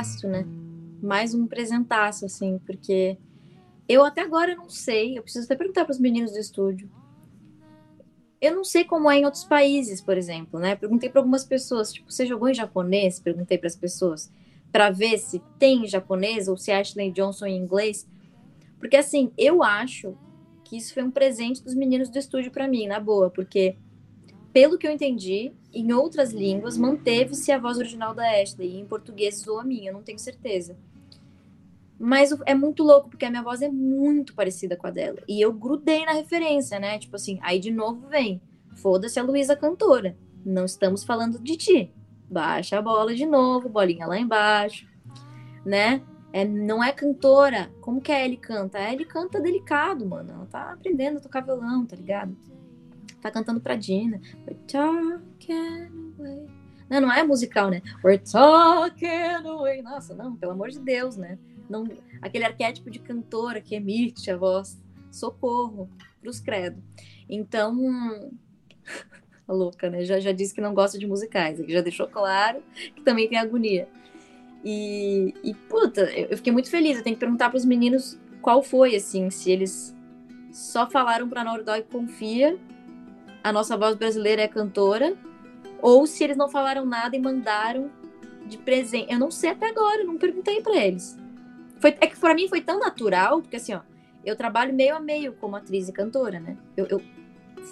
[0.00, 0.46] Presentaço, né?
[1.02, 3.16] Mais um presentaço, assim, porque
[3.88, 6.90] eu até agora não sei, eu preciso até perguntar para os meninos do estúdio.
[8.40, 10.74] Eu não sei como é em outros países, por exemplo, né?
[10.74, 13.20] Perguntei para algumas pessoas, tipo, você jogou em japonês?
[13.20, 14.32] Perguntei para as pessoas,
[14.72, 18.08] para ver se tem em japonês ou se Ashley Johnson em inglês.
[18.78, 20.16] Porque, assim, eu acho
[20.64, 23.76] que isso foi um presente dos meninos do estúdio para mim, na boa, porque
[24.52, 28.86] pelo que eu entendi, em outras línguas manteve-se a voz original da Ashley, e em
[28.86, 30.76] português usou a minha, não tenho certeza.
[31.98, 35.18] Mas é muito louco, porque a minha voz é muito parecida com a dela.
[35.28, 36.98] E eu grudei na referência, né?
[36.98, 38.40] Tipo assim, aí de novo vem.
[38.76, 40.16] Foda-se a Luísa cantora.
[40.44, 41.92] Não estamos falando de ti.
[42.30, 44.88] Baixa a bola de novo, bolinha lá embaixo,
[45.64, 46.02] né?
[46.32, 47.70] É, não é cantora.
[47.82, 48.78] Como que a Ellie canta?
[48.78, 50.32] A Ellie canta delicado, mano.
[50.32, 52.34] Ela tá aprendendo a tocar violão, tá ligado?
[53.20, 54.20] Tá cantando pra Dina.
[54.46, 56.46] We're talking away.
[56.88, 57.82] Não, não é musical, né?
[58.02, 59.82] We're talking away.
[59.82, 61.38] Nossa, não, pelo amor de Deus, né?
[61.68, 61.86] Não,
[62.20, 64.80] aquele arquétipo de cantora que emite a voz.
[65.10, 65.88] Socorro,
[66.20, 66.82] pros credo.
[67.28, 67.76] Então,
[69.48, 70.04] louca, né?
[70.04, 72.62] Já, já disse que não gosta de musicais, já deixou claro
[72.94, 73.88] que também tem agonia.
[74.64, 76.98] E, e puta, eu fiquei muito feliz.
[76.98, 79.96] Eu tenho que perguntar para os meninos qual foi, assim, se eles
[80.52, 82.58] só falaram para Nordói confia,
[83.42, 85.16] a nossa voz brasileira é cantora,
[85.80, 87.90] ou se eles não falaram nada e mandaram
[88.46, 89.12] de presente.
[89.12, 91.18] Eu não sei até agora, não perguntei para eles.
[91.78, 93.80] Foi, é que para mim foi tão natural, porque assim, ó,
[94.24, 96.56] eu trabalho meio a meio como atriz e cantora, né?
[96.76, 97.02] Eu, eu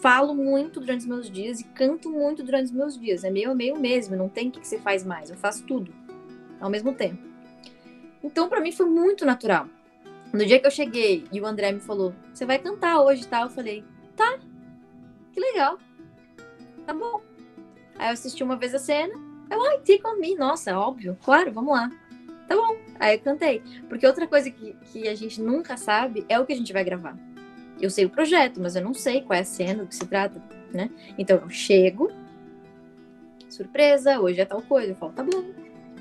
[0.01, 3.25] falo muito durante os meus dias e canto muito durante os meus dias.
[3.25, 5.65] É meio a meio mesmo, não tem o que, que você faz mais, eu faço
[5.65, 5.93] tudo
[6.61, 7.23] ao mesmo tempo.
[8.23, 9.69] Então, para mim foi muito natural.
[10.33, 13.27] No dia que eu cheguei e o André me falou: Você vai cantar hoje e
[13.27, 13.85] tal, eu falei:
[14.17, 14.39] Tá,
[15.39, 15.79] que legal,
[16.85, 17.23] tá bom.
[17.97, 19.15] Aí eu assisti uma vez a cena,
[19.51, 21.91] eu, ai, take on me, nossa, óbvio, claro, vamos lá.
[22.49, 22.77] Tá bom.
[22.99, 23.63] Aí eu cantei.
[23.89, 26.83] Porque outra coisa que, que a gente nunca sabe é o que a gente vai
[26.83, 27.17] gravar.
[27.79, 30.07] Eu sei o projeto, mas eu não sei qual é a cena, do que se
[30.07, 30.91] trata, né?
[31.19, 32.11] Então eu chego,
[33.51, 34.93] surpresa, hoje é tal coisa.
[34.93, 35.45] Eu falo, tá bom.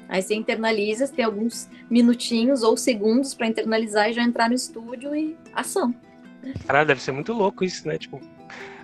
[0.08, 5.14] Aí você internaliza, tem alguns minutinhos ou segundos para internalizar e já entrar no estúdio
[5.14, 5.94] e ação.
[6.66, 7.98] Cara, deve ser muito louco isso, né?
[7.98, 8.22] Tipo,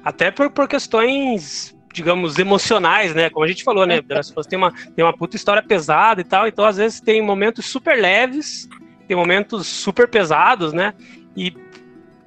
[0.03, 3.29] até por, por questões, digamos, emocionais, né?
[3.29, 4.01] Como a gente falou, né?
[4.09, 7.21] As pessoas têm uma, tem uma puta história pesada e tal, então às vezes tem
[7.21, 8.67] momentos super leves,
[9.07, 10.93] tem momentos super pesados, né?
[11.35, 11.55] E.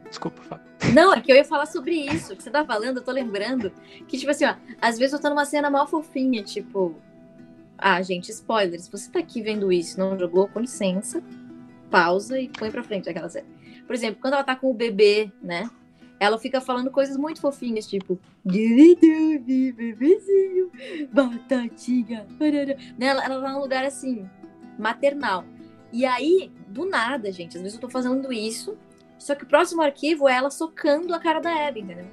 [0.09, 0.67] Desculpa, Fábio.
[0.93, 3.73] Não, é que eu ia falar sobre isso que você tá falando, eu tô lembrando.
[4.07, 6.95] Que, tipo assim, ó, às vezes eu tô numa cena mal fofinha, tipo,
[7.79, 8.79] ah, gente, spoiler.
[8.81, 11.23] Se você tá aqui vendo isso não jogou, com licença,
[11.91, 13.47] pausa e põe pra frente aquela série.
[13.87, 15.69] Por exemplo, quando ela tá com o bebê, né?
[16.19, 19.51] Ela fica falando coisas muito fofinhas, tipo, bebezinho,
[21.13, 22.27] batatinha,
[22.99, 23.07] né?
[23.09, 24.29] Ela, ela tá num lugar assim,
[24.79, 25.45] maternal.
[25.93, 28.77] E aí, do nada, gente, às vezes eu tô fazendo isso,
[29.19, 32.07] só que o próximo arquivo é ela socando a cara da Abby, entendeu?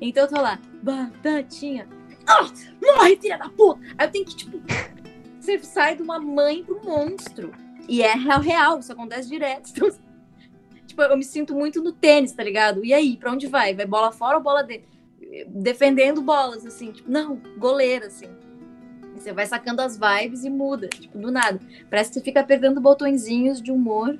[0.00, 1.88] Então eu tô lá, batatinha,
[2.28, 3.80] oh, morre, filha da puta!
[3.98, 4.60] Aí eu tenho que, tipo,
[5.40, 7.52] você sai de uma mãe pro monstro.
[7.88, 9.70] E é real, real, isso acontece direto.
[9.70, 9.90] Então,
[10.90, 12.84] tipo, eu me sinto muito no tênis, tá ligado?
[12.84, 13.74] E aí, pra onde vai?
[13.74, 14.88] Vai bola fora ou bola dentro?
[15.48, 18.28] Defendendo bolas, assim, tipo, não, goleira, assim.
[19.14, 21.60] Você vai sacando as vibes e muda, tipo, do nada.
[21.88, 24.18] Parece que você fica perdendo botõezinhos de humor.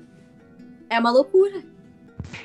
[0.88, 1.62] É uma loucura.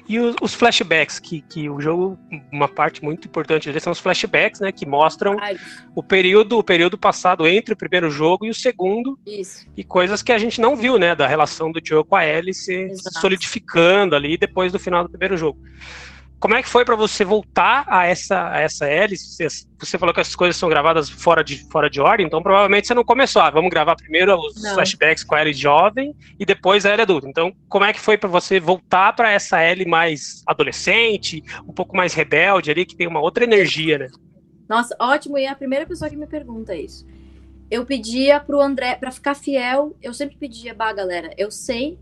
[0.08, 2.18] E os, os, flashbacks, que, que o jogo,
[2.52, 4.72] uma parte muito importante deles são os flashbacks, né?
[4.72, 5.58] Que mostram Ai.
[5.96, 9.18] o período, o período passado entre o primeiro jogo e o segundo.
[9.26, 9.66] Isso.
[9.76, 11.16] E coisas que a gente não viu, né?
[11.16, 15.38] Da relação do Joe com a Ellie se solidificando ali depois do final do primeiro
[15.38, 15.60] jogo.
[16.40, 19.36] Como é que foi para você voltar a essa, a essa hélice?
[19.36, 22.88] Você, você, falou que as coisas são gravadas fora de, fora de ordem, então provavelmente
[22.88, 23.42] você não começou.
[23.42, 24.74] Ah, vamos gravar primeiro os não.
[24.74, 27.28] flashbacks com a Ellie jovem e depois a Ellie adulta.
[27.28, 31.96] Então, como é que foi para você voltar para essa Ellie mais adolescente, um pouco
[31.96, 34.08] mais rebelde ali, que tem uma outra energia, né?
[34.68, 35.38] Nossa, ótimo.
[35.38, 37.08] E é a primeira pessoa que me pergunta isso.
[37.72, 41.98] Eu pedia pro André, para ficar fiel, eu sempre pedia, bah, galera, eu sei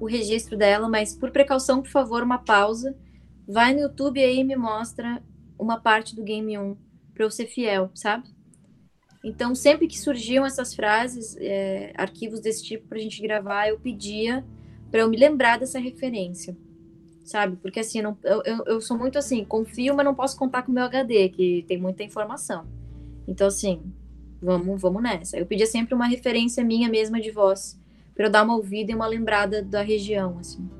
[0.00, 2.96] o registro dela, mas por precaução, por favor, uma pausa
[3.48, 5.22] vai no YouTube e aí me mostra
[5.58, 6.76] uma parte do game 1
[7.14, 8.28] para eu ser fiel, sabe?
[9.24, 13.80] Então, sempre que surgiam essas frases, é, arquivos desse tipo para a gente gravar, eu
[13.80, 14.44] pedia
[14.90, 16.56] para eu me lembrar dessa referência,
[17.24, 17.56] sabe?
[17.56, 20.74] Porque assim, não, eu, eu sou muito assim, confio, mas não posso contar com o
[20.74, 22.66] meu HD, que tem muita informação.
[23.26, 23.82] Então, assim,
[24.40, 25.36] vamos, vamos nessa.
[25.36, 27.78] Eu pedia sempre uma referência minha mesma de voz,
[28.14, 30.77] para eu dar uma ouvida e uma lembrada da região, assim.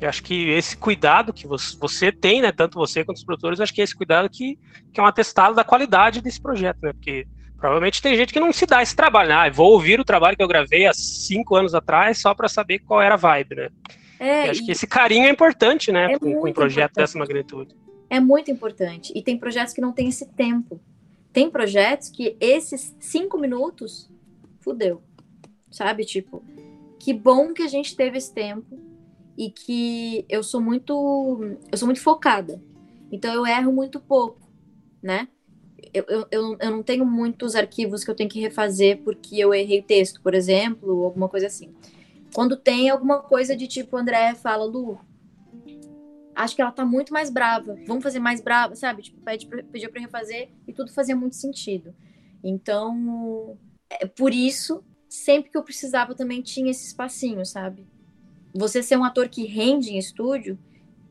[0.00, 3.74] Eu acho que esse cuidado que você tem, né, tanto você quanto os produtores, acho
[3.74, 4.56] que é esse cuidado que,
[4.92, 6.92] que é um atestado da qualidade desse projeto, né?
[6.92, 9.34] Porque provavelmente tem gente que não se dá esse trabalho, né?
[9.34, 12.78] Ah, vou ouvir o trabalho que eu gravei há cinco anos atrás só para saber
[12.78, 13.68] qual era a vibe, né?
[14.20, 16.94] É, acho que esse carinho é importante, né, é com, com um projeto importante.
[16.94, 17.74] dessa magnitude.
[18.10, 19.12] É muito importante.
[19.14, 20.80] E tem projetos que não têm esse tempo.
[21.32, 24.10] Tem projetos que esses cinco minutos,
[24.60, 25.02] fudeu.
[25.70, 26.04] Sabe?
[26.04, 26.42] Tipo,
[26.98, 28.87] que bom que a gente teve esse tempo
[29.38, 32.60] e que eu sou muito eu sou muito focada.
[33.10, 34.50] Então eu erro muito pouco,
[35.00, 35.28] né?
[35.94, 39.54] Eu, eu, eu, eu não tenho muitos arquivos que eu tenho que refazer porque eu
[39.54, 41.72] errei texto, por exemplo, alguma coisa assim.
[42.34, 44.98] Quando tem alguma coisa de tipo, André fala, Lu,
[46.34, 49.02] acho que ela tá muito mais brava, vamos fazer mais brava, sabe?
[49.02, 51.94] Tipo, pede pra refazer e tudo fazia muito sentido.
[52.42, 53.56] Então,
[53.88, 57.86] é por isso sempre que eu precisava também tinha esse espacinho, sabe?
[58.58, 60.58] Você ser um ator que rende em estúdio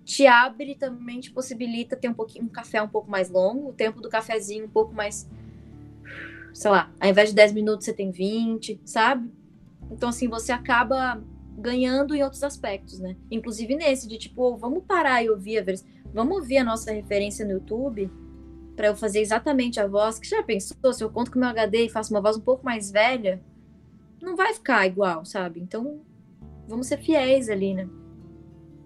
[0.03, 3.73] te abre também te possibilita ter um pouquinho um café um pouco mais longo, o
[3.73, 5.29] tempo do cafezinho um pouco mais
[6.53, 9.31] sei lá, ao invés de 10 minutos você tem 20, sabe?
[9.89, 11.23] Então assim, você acaba
[11.57, 13.15] ganhando em outros aspectos, né?
[13.31, 16.91] Inclusive nesse de tipo, oh, vamos parar e ouvir a versão, vamos ouvir a nossa
[16.91, 18.11] referência no YouTube
[18.75, 20.19] para eu fazer exatamente a voz.
[20.19, 22.65] Que já pensou se eu conto com meu HD e faço uma voz um pouco
[22.65, 23.41] mais velha,
[24.21, 25.61] não vai ficar igual, sabe?
[25.61, 26.01] Então,
[26.67, 27.87] vamos ser fiéis ali, né?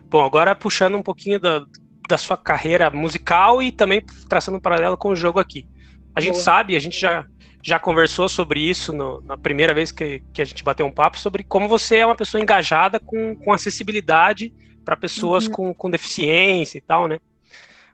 [0.10, 1.66] Bom, agora puxando um pouquinho da,
[2.08, 5.66] da sua carreira musical e também traçando um paralelo com o jogo aqui.
[6.14, 6.44] A gente Boa.
[6.44, 7.26] sabe, a gente já,
[7.64, 11.18] já conversou sobre isso no, na primeira vez que, que a gente bateu um papo,
[11.18, 15.52] sobre como você é uma pessoa engajada com, com acessibilidade para pessoas uhum.
[15.52, 17.18] com, com deficiência e tal, né?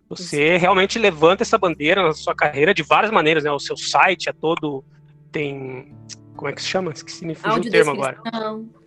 [0.09, 0.61] Você Isso.
[0.61, 3.51] realmente levanta essa bandeira na sua carreira de várias maneiras, né?
[3.51, 4.83] O seu site é todo.
[5.31, 5.93] Tem.
[6.37, 6.91] Como é que se chama?
[6.91, 8.21] Esqueci, me fugiu o termo agora.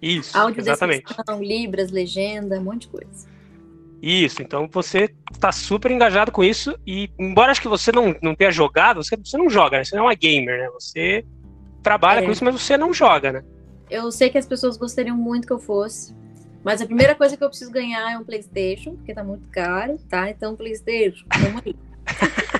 [0.00, 1.12] Isso, exatamente.
[1.40, 3.28] Libras, legenda, um monte de coisa.
[4.00, 8.34] Isso, então você está super engajado com isso e embora acho que você não, não
[8.34, 9.84] tenha jogado, você, você não joga, né?
[9.84, 10.70] Você não é uma gamer, né?
[10.70, 11.22] Você
[11.82, 12.22] trabalha é.
[12.22, 13.44] com isso, mas você não joga, né?
[13.90, 16.14] Eu sei que as pessoas gostariam muito que eu fosse,
[16.64, 19.98] mas a primeira coisa que eu preciso ganhar é um PlayStation, porque tá muito caro,
[20.08, 20.30] tá?
[20.30, 21.76] Então, PlayStation, vamos aí.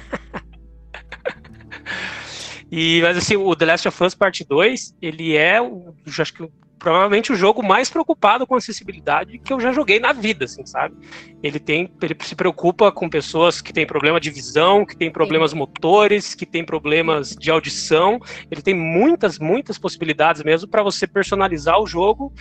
[2.71, 6.49] e, mas assim, o The Last of Us Part 2, ele é, o, acho que
[6.81, 10.97] provavelmente o jogo mais preocupado com acessibilidade que eu já joguei na vida, assim, sabe?
[11.43, 15.53] Ele tem, ele se preocupa com pessoas que têm problema de visão, que têm problemas
[15.53, 18.19] motores, que têm problemas de audição.
[18.51, 22.33] Ele tem muitas, muitas possibilidades mesmo para você personalizar o jogo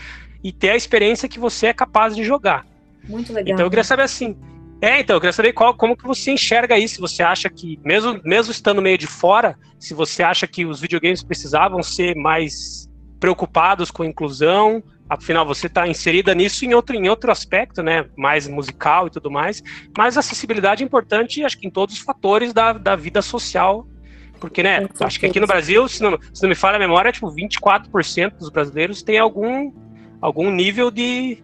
[0.42, 2.65] e ter a experiência que você é capaz de jogar.
[3.08, 3.54] Muito legal.
[3.54, 4.38] Então eu queria saber assim.
[4.82, 7.80] É, então, eu queria saber qual, como que você enxerga isso, se você acha que,
[7.84, 12.89] mesmo, mesmo estando meio de fora, se você acha que os videogames precisavam ser mais
[13.20, 18.48] preocupados com inclusão, afinal você está inserida nisso em outro, em outro aspecto, né, mais
[18.48, 19.62] musical e tudo mais,
[19.98, 23.86] mas acessibilidade é importante, acho que em todos os fatores da, da vida social
[24.39, 27.12] porque, né, acho que aqui no Brasil, se não, se não me falha a memória,
[27.12, 29.72] tipo, 24% dos brasileiros tem algum
[30.22, 31.44] algum nível de,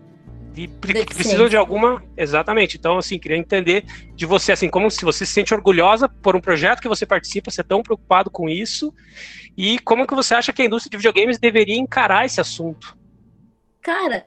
[0.56, 2.78] de precisam de alguma exatamente.
[2.78, 6.42] Então assim queria entender de você assim como se você se sente orgulhosa por um
[6.42, 8.94] projeto que você participa você é tão preocupado com isso
[9.58, 12.98] e como que você acha que a indústria de videogames deveria encarar esse assunto?
[13.82, 14.26] Cara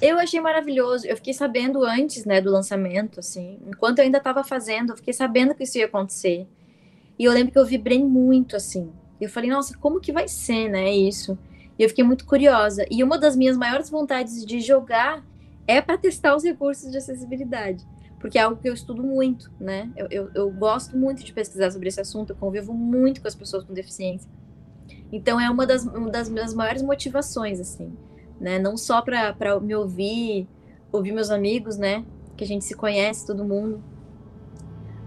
[0.00, 1.06] eu achei maravilhoso.
[1.06, 3.58] Eu fiquei sabendo antes né do lançamento assim.
[3.66, 6.46] Enquanto eu ainda estava fazendo eu fiquei sabendo que isso ia acontecer.
[7.18, 8.92] E eu lembro que eu vibrei muito assim.
[9.20, 11.38] Eu falei nossa como que vai ser né isso?
[11.78, 12.86] E eu fiquei muito curiosa.
[12.90, 15.22] E uma das minhas maiores vontades de jogar
[15.66, 17.84] é para testar os recursos de acessibilidade.
[18.18, 19.90] Porque é algo que eu estudo muito, né?
[19.96, 23.34] Eu, eu, eu, gosto muito de pesquisar sobre esse assunto, eu convivo muito com as
[23.34, 24.30] pessoas com deficiência.
[25.12, 27.92] Então é uma das, uma das minhas maiores motivações, assim,
[28.40, 28.58] né?
[28.58, 30.48] Não só para me ouvir,
[30.90, 32.04] ouvir meus amigos, né?
[32.34, 33.84] Que a gente se conhece, todo mundo,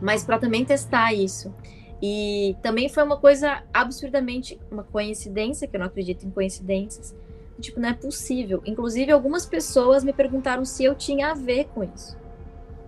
[0.02, 1.54] mas para também testar isso.
[2.02, 7.16] E também foi uma coisa absurdamente uma coincidência, que eu não acredito em coincidências.
[7.60, 8.62] Tipo, não é possível.
[8.66, 12.18] Inclusive, algumas pessoas me perguntaram se eu tinha a ver com isso.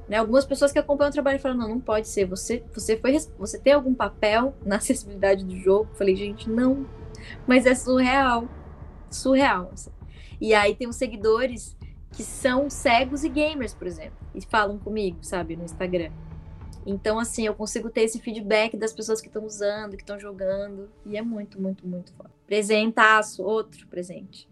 [0.07, 0.17] Né?
[0.17, 2.25] Algumas pessoas que acompanham o trabalho falaram: não, não pode ser.
[2.25, 5.89] Você, você, foi, você tem algum papel na acessibilidade do jogo?
[5.93, 6.85] Falei, gente, não.
[7.47, 8.47] Mas é surreal.
[9.09, 9.69] Surreal.
[9.73, 9.91] Assim.
[10.41, 11.77] E aí tem os seguidores
[12.11, 16.11] que são cegos e gamers, por exemplo, e falam comigo, sabe, no Instagram.
[16.85, 20.89] Então, assim, eu consigo ter esse feedback das pessoas que estão usando, que estão jogando.
[21.05, 22.31] E é muito, muito, muito foda.
[22.47, 24.49] Presentaço, outro presente.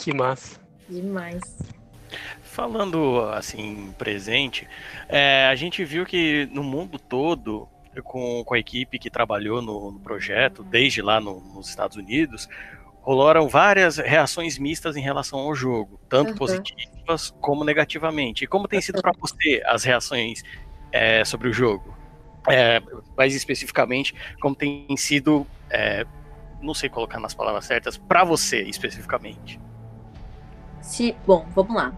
[0.00, 0.58] Que massa.
[0.88, 1.40] Demais.
[2.42, 4.66] Falando assim, presente,
[5.08, 7.68] é, a gente viu que no mundo todo,
[8.02, 12.48] com, com a equipe que trabalhou no, no projeto, desde lá no, nos Estados Unidos,
[13.02, 16.36] rolaram várias reações mistas em relação ao jogo, tanto uhum.
[16.36, 18.44] positivas como negativamente.
[18.44, 20.42] E como tem sido para você as reações
[20.90, 21.96] é, sobre o jogo.
[22.48, 22.82] É,
[23.16, 26.06] mais especificamente, como tem sido, é,
[26.60, 29.60] não sei colocar nas palavras certas, para você especificamente.
[30.80, 31.94] Se, bom, vamos lá.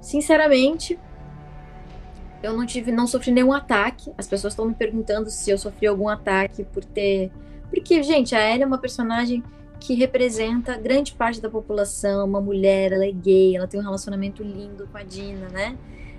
[0.00, 0.98] Sinceramente,
[2.42, 4.12] eu não tive, não sofri nenhum ataque.
[4.18, 7.30] As pessoas estão me perguntando se eu sofri algum ataque por ter,
[7.70, 9.42] porque gente, a Ellie é uma personagem
[9.80, 14.42] que representa grande parte da população, uma mulher, ela é gay, ela tem um relacionamento
[14.42, 15.76] lindo com a Dina, né?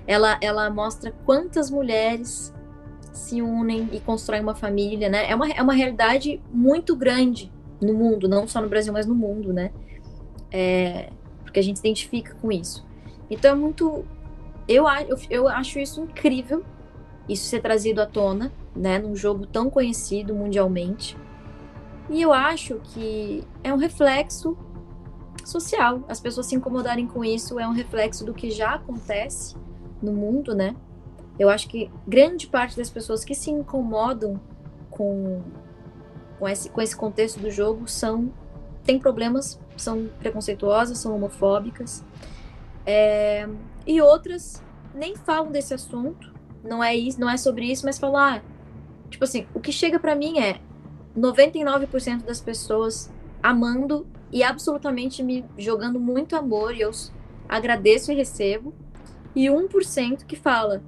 [0.07, 2.53] ela, ela mostra quantas mulheres
[3.11, 5.29] se unem e constroem uma família, né?
[5.29, 7.51] É uma, é uma realidade muito grande
[7.81, 9.71] no mundo, não só no Brasil, mas no mundo, né?
[10.53, 11.09] É,
[11.43, 12.85] porque a gente se identifica com isso.
[13.29, 14.05] Então é muito.
[14.67, 16.63] Eu, eu, eu acho isso incrível,
[17.27, 18.99] isso ser trazido à tona, né?
[18.99, 21.17] Num jogo tão conhecido mundialmente.
[22.09, 24.57] E eu acho que é um reflexo
[25.43, 26.03] social.
[26.07, 29.55] As pessoas se incomodarem com isso é um reflexo do que já acontece
[30.01, 30.75] no mundo, né?
[31.39, 34.39] Eu acho que grande parte das pessoas que se incomodam
[34.89, 35.41] com,
[36.37, 38.31] com, esse, com esse contexto do jogo são
[38.83, 42.03] têm problemas, são preconceituosas, são homofóbicas.
[42.85, 43.47] É,
[43.85, 44.61] e outras
[44.93, 46.31] nem falam desse assunto,
[46.63, 48.41] não é isso, não é sobre isso, mas falam, ah,
[49.09, 50.59] tipo assim, o que chega para mim é
[51.17, 53.11] 99% das pessoas
[53.41, 56.91] amando e absolutamente me jogando muito amor e eu
[57.47, 58.73] agradeço e recebo.
[59.35, 60.83] E 1% que fala,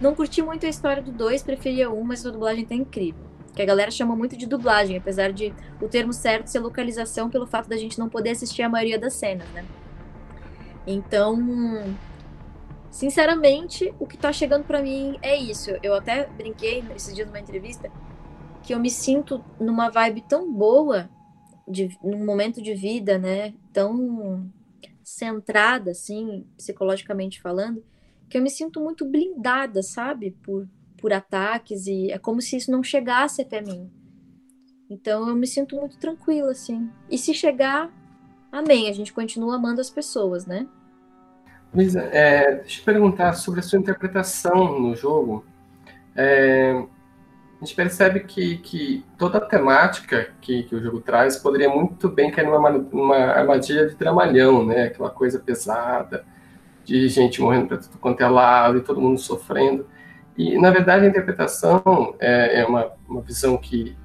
[0.00, 3.27] não curti muito a história do 2, preferia um, mas a dublagem tá incrível.
[3.54, 7.46] Que a galera chama muito de dublagem, apesar de o termo certo ser localização pelo
[7.46, 9.64] fato da gente não poder assistir a maioria das cenas, né?
[10.86, 11.36] Então,
[12.90, 15.70] sinceramente, o que tá chegando para mim é isso.
[15.82, 17.90] Eu até brinquei esses dias numa entrevista
[18.62, 21.08] que eu me sinto numa vibe tão boa,
[21.66, 23.54] de, num momento de vida, né?
[23.72, 24.50] Tão
[25.02, 27.82] centrada, assim, psicologicamente falando,
[28.28, 30.32] que eu me sinto muito blindada, sabe?
[30.42, 30.68] Por,
[31.00, 33.90] por ataques e é como se isso não chegasse até mim.
[34.90, 36.90] Então eu me sinto muito tranquila, assim.
[37.10, 37.90] E se chegar,
[38.50, 38.88] amém.
[38.88, 40.66] A gente continua amando as pessoas, né?
[41.74, 45.44] Luísa, é, deixa eu perguntar sobre a sua interpretação no jogo.
[46.16, 46.82] É,
[47.60, 52.08] a gente percebe que, que toda a temática que, que o jogo traz poderia muito
[52.08, 54.84] bem cair numa, numa armadilha de dramalhão, né?
[54.84, 56.24] Aquela coisa pesada,
[56.84, 59.86] de gente morrendo para tudo quanto é lado e todo mundo sofrendo.
[60.38, 63.96] E, na verdade, a interpretação é, é uma, uma visão que,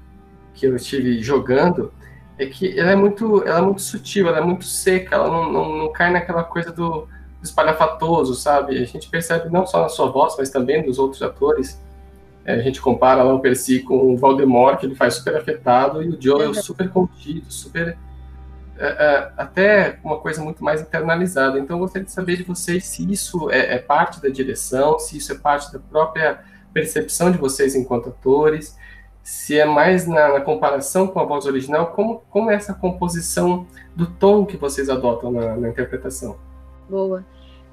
[0.52, 1.92] que eu estive jogando,
[2.36, 5.52] é que ela é muito, ela é muito sutil, ela é muito seca, ela não,
[5.52, 8.76] não, não cai naquela coisa do, do espalhafatoso, sabe?
[8.76, 11.80] A gente percebe não só na sua voz, mas também dos outros atores.
[12.44, 16.02] É, a gente compara lá o Percy com o Voldemort, que ele faz super afetado,
[16.02, 16.54] e o Joel uhum.
[16.54, 17.96] super contido, super é, é,
[19.36, 21.58] até uma coisa muito mais internalizada.
[21.58, 25.16] Então, eu gostaria de saber de vocês se isso é, é, parte da direção, se
[25.16, 26.40] isso é parte da própria
[26.72, 28.76] percepção de vocês enquanto atores,
[29.22, 33.66] se é mais na, na comparação com a voz original, como, como é essa composição
[33.94, 36.36] do tom que vocês adotam na, na interpretação.
[36.88, 37.24] Boa.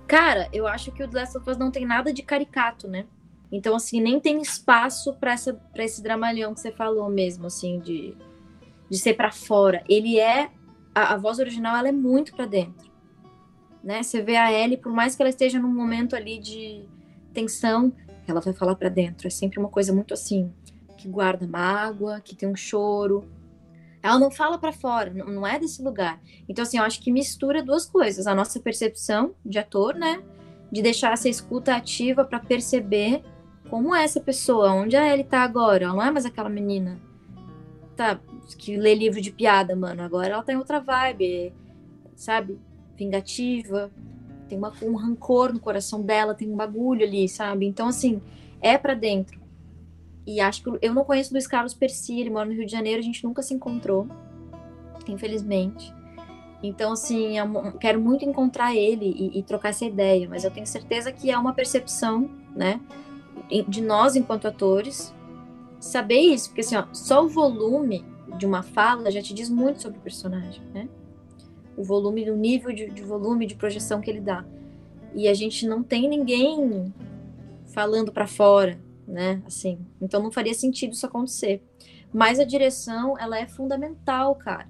[0.08, 3.06] Cara, eu acho que o The Last of Us não tem nada de caricato, né?
[3.52, 5.36] Então, assim, nem tem espaço para
[5.84, 8.16] esse dramalhão que você falou mesmo, assim, de,
[8.90, 9.84] de ser para fora.
[9.90, 10.50] Ele é
[10.94, 12.92] a, a voz original ela é muito para dentro.
[13.84, 14.04] Né?
[14.04, 16.86] Você vê a Ellie, por mais que ela esteja num momento ali de
[17.34, 17.92] tensão,
[18.28, 19.28] ela vai falar para dentro.
[19.28, 20.52] É sempre uma coisa muito assim,
[20.98, 23.28] que guarda mágoa, que tem um choro.
[24.04, 26.20] Ela não fala para fora, não, é desse lugar.
[26.50, 30.24] Então, assim, eu acho que mistura duas coisas: a nossa percepção de ator, né?
[30.72, 33.24] De deixar essa escuta ativa para perceber
[33.70, 35.86] como é essa pessoa, onde a Ellie tá agora.
[35.86, 37.00] Ela não é mais aquela menina.
[37.96, 38.20] Tá,
[38.58, 40.02] que lê livro de piada, mano.
[40.02, 41.54] Agora ela tá em outra vibe,
[42.16, 42.60] sabe?
[42.98, 43.92] Vingativa.
[44.48, 47.66] Tem uma, um rancor no coração dela, tem um bagulho ali, sabe?
[47.66, 48.22] Então, assim,
[48.62, 49.40] é para dentro.
[50.26, 53.00] E acho que eu não conheço Luiz Carlos Percy, ele mora no Rio de Janeiro,
[53.00, 54.08] a gente nunca se encontrou,
[55.08, 55.94] infelizmente.
[56.62, 60.68] Então, assim, eu quero muito encontrar ele e, e, trocar essa ideia, mas eu tenho
[60.68, 62.80] certeza que é uma percepção, né,
[63.68, 65.14] de nós enquanto atores,
[65.80, 68.06] saber isso, porque assim, ó, só o volume
[68.38, 70.88] de uma fala já te diz muito sobre o personagem, né?
[71.78, 74.46] O volume, o nível de, de volume de projeção que ele dá.
[75.14, 76.94] E a gente não tem ninguém
[77.74, 79.42] falando para fora, né?
[79.46, 81.64] Assim, então não faria sentido isso acontecer.
[82.14, 84.70] Mas a direção, ela é fundamental, cara.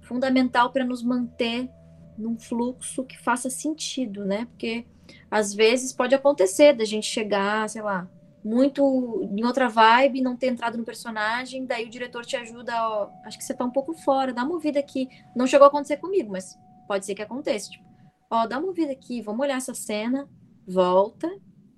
[0.00, 1.68] Fundamental para nos manter
[2.16, 4.46] num fluxo que faça sentido, né?
[4.46, 4.86] Porque
[5.30, 8.08] às vezes pode acontecer da gente chegar, sei lá,
[8.46, 13.10] muito em outra vibe, não ter entrado no personagem, daí o diretor te ajuda, ó,
[13.24, 15.08] acho que você tá um pouco fora, dá uma vida aqui.
[15.34, 17.70] Não chegou a acontecer comigo, mas pode ser que aconteça.
[17.70, 17.84] Tipo,
[18.30, 20.28] ó, dá uma vida aqui, vamos olhar essa cena,
[20.64, 21.28] volta,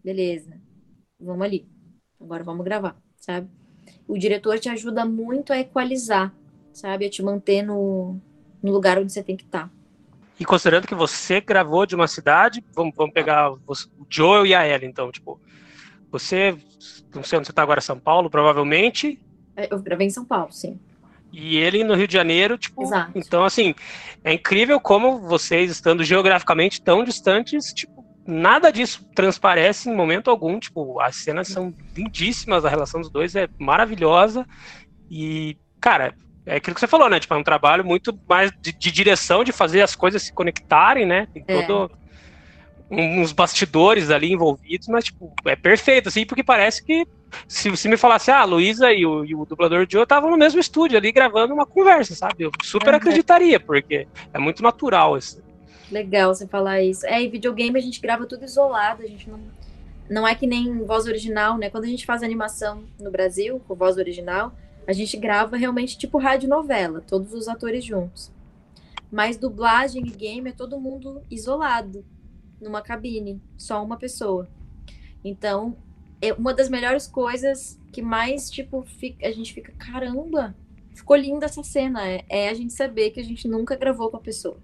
[0.05, 0.61] beleza,
[1.19, 1.67] vamos ali.
[2.21, 3.49] Agora vamos gravar, sabe?
[4.07, 6.35] O diretor te ajuda muito a equalizar,
[6.71, 7.07] sabe?
[7.07, 8.21] A te manter no,
[8.63, 9.69] no lugar onde você tem que estar.
[9.69, 9.71] Tá.
[10.39, 13.61] E considerando que você gravou de uma cidade, vamos, vamos pegar o
[14.11, 15.41] Joel e a Ellie, então, tipo,
[16.11, 16.57] você,
[17.15, 19.19] não sei onde você está agora, São Paulo, provavelmente.
[19.57, 20.79] É, eu gravei em São Paulo, sim.
[21.33, 22.83] E ele no Rio de Janeiro, tipo.
[22.83, 23.13] Exato.
[23.15, 23.75] Então, assim,
[24.25, 30.59] é incrível como vocês, estando geograficamente tão distantes, tipo, nada disso transparece em momento algum.
[30.59, 34.47] Tipo, as cenas são lindíssimas, a relação dos dois é maravilhosa.
[35.11, 36.15] E, cara,
[36.47, 37.21] é aquilo que você falou, né?
[37.21, 41.05] Tipo, é um trabalho muito mais de, de direção, de fazer as coisas se conectarem,
[41.05, 41.29] né?
[41.33, 41.89] Tem é.
[42.91, 47.07] Uns bastidores ali envolvidos, mas, tipo, é perfeito, assim, porque parece que
[47.47, 50.37] se, se me falasse, ah, a Luísa e o, e o dublador Joe estavam no
[50.37, 52.45] mesmo estúdio ali gravando uma conversa, sabe?
[52.45, 52.97] Eu super uhum.
[52.97, 55.43] acreditaria, porque é muito natural isso.
[55.91, 57.07] Legal você falar isso.
[57.07, 59.41] É, e videogame a gente grava tudo isolado, a gente não.
[60.09, 61.69] Não é que nem voz original, né?
[61.69, 64.55] Quando a gente faz animação no Brasil, com voz original,
[64.87, 68.33] a gente grava realmente tipo rádio novela, todos os atores juntos.
[69.13, 72.07] Mas dublagem e game é todo mundo isolado,
[72.61, 74.49] numa cabine, só uma pessoa.
[75.25, 75.77] Então,
[76.21, 80.55] é uma das melhores coisas que mais, tipo, fica, a gente fica, caramba,
[80.95, 82.07] ficou linda essa cena.
[82.07, 84.59] É, é, a gente saber que a gente nunca gravou com a pessoa.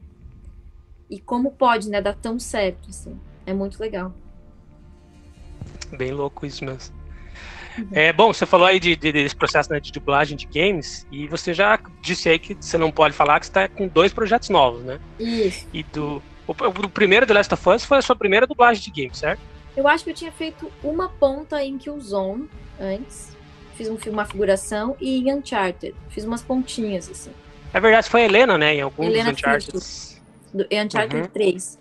[1.09, 3.19] E como pode, né, dar tão certo, assim.
[3.47, 4.13] É muito legal.
[5.97, 6.95] Bem louco isso mesmo.
[7.79, 7.89] Uhum.
[7.93, 11.27] É, bom, você falou aí de, de, desse processo né, de dublagem de games, e
[11.27, 14.49] você já disse aí que você não pode falar que você está com dois projetos
[14.49, 15.01] novos, né?
[15.19, 15.67] Isso.
[15.73, 18.91] E do, o, o primeiro The Last of Us foi a sua primeira dublagem de
[18.91, 19.41] game, certo?
[19.77, 22.49] Eu acho que eu tinha feito uma ponta em Killzone
[22.81, 23.35] antes.
[23.75, 25.95] Fiz um filme, uma figuração, e em Uncharted.
[26.09, 27.33] Fiz umas pontinhas, assim.
[27.73, 28.75] É verdade, foi a Helena, né?
[28.75, 29.73] Em alguns Helena dos Uncharted.
[30.53, 31.29] Do, Uncharted uhum.
[31.29, 31.79] 3.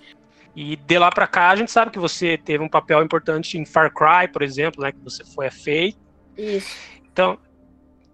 [0.55, 3.66] E de lá para cá a gente sabe que você teve um papel importante em
[3.66, 4.91] Far Cry, por exemplo, né?
[4.91, 5.95] Que você foi a Faye.
[6.36, 6.76] Isso.
[7.11, 7.38] Então,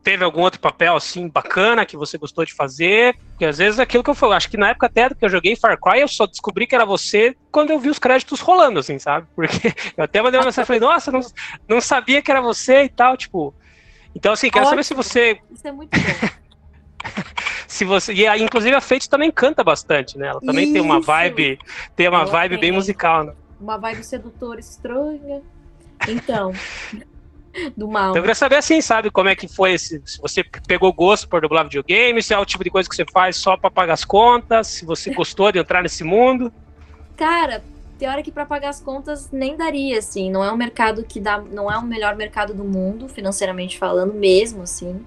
[0.10, 3.16] teve algum outro papel assim bacana que você gostou de fazer?
[3.30, 5.30] Porque às vezes é aquilo que eu falo, acho que na época até que eu
[5.30, 8.80] joguei Far Cry, eu só descobri que era você quando eu vi os créditos rolando,
[8.80, 9.28] assim, sabe?
[9.36, 11.20] Porque eu até mandei uma mensagem e falei, nossa, não,
[11.68, 13.54] não sabia que era você e tal, tipo.
[14.16, 14.84] Então, assim, quero Ótimo.
[14.84, 15.40] saber se você.
[15.52, 16.30] Isso é muito bom.
[17.68, 20.30] se você e a, inclusive a Fate também canta bastante, né?
[20.30, 20.74] Ela também Isso.
[20.74, 21.60] tem uma vibe,
[21.96, 23.34] tem uma Ela vibe tem bem musical, né?
[23.62, 25.44] Uma vibe sedutora estranha.
[26.08, 26.52] Então,
[27.76, 28.10] do mal.
[28.10, 31.28] Então, eu queria saber assim, sabe, como é que foi esse, se você pegou gosto
[31.28, 33.94] por dublar videogame, se é o tipo de coisa que você faz só para pagar
[33.94, 36.52] as contas, se você gostou de entrar nesse mundo.
[37.16, 37.64] Cara,
[37.98, 41.20] tem hora que para pagar as contas nem daria, assim, não é um mercado que
[41.20, 45.04] dá, não é o melhor mercado do mundo, financeiramente falando mesmo, assim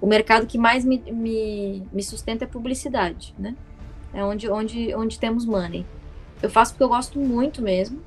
[0.00, 3.54] o mercado que mais me, me, me sustenta é publicidade, né?
[4.12, 5.84] É onde, onde, onde temos money.
[6.42, 8.00] Eu faço porque eu gosto muito mesmo.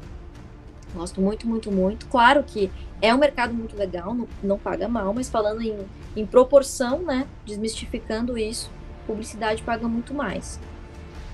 [0.94, 2.08] Gosto muito, muito, muito.
[2.08, 2.72] Claro que
[3.02, 5.78] é um mercado muito legal, não, não paga mal, mas falando em,
[6.16, 7.28] em proporção, né?
[7.46, 8.72] Desmistificando isso,
[9.06, 10.60] publicidade paga muito mais.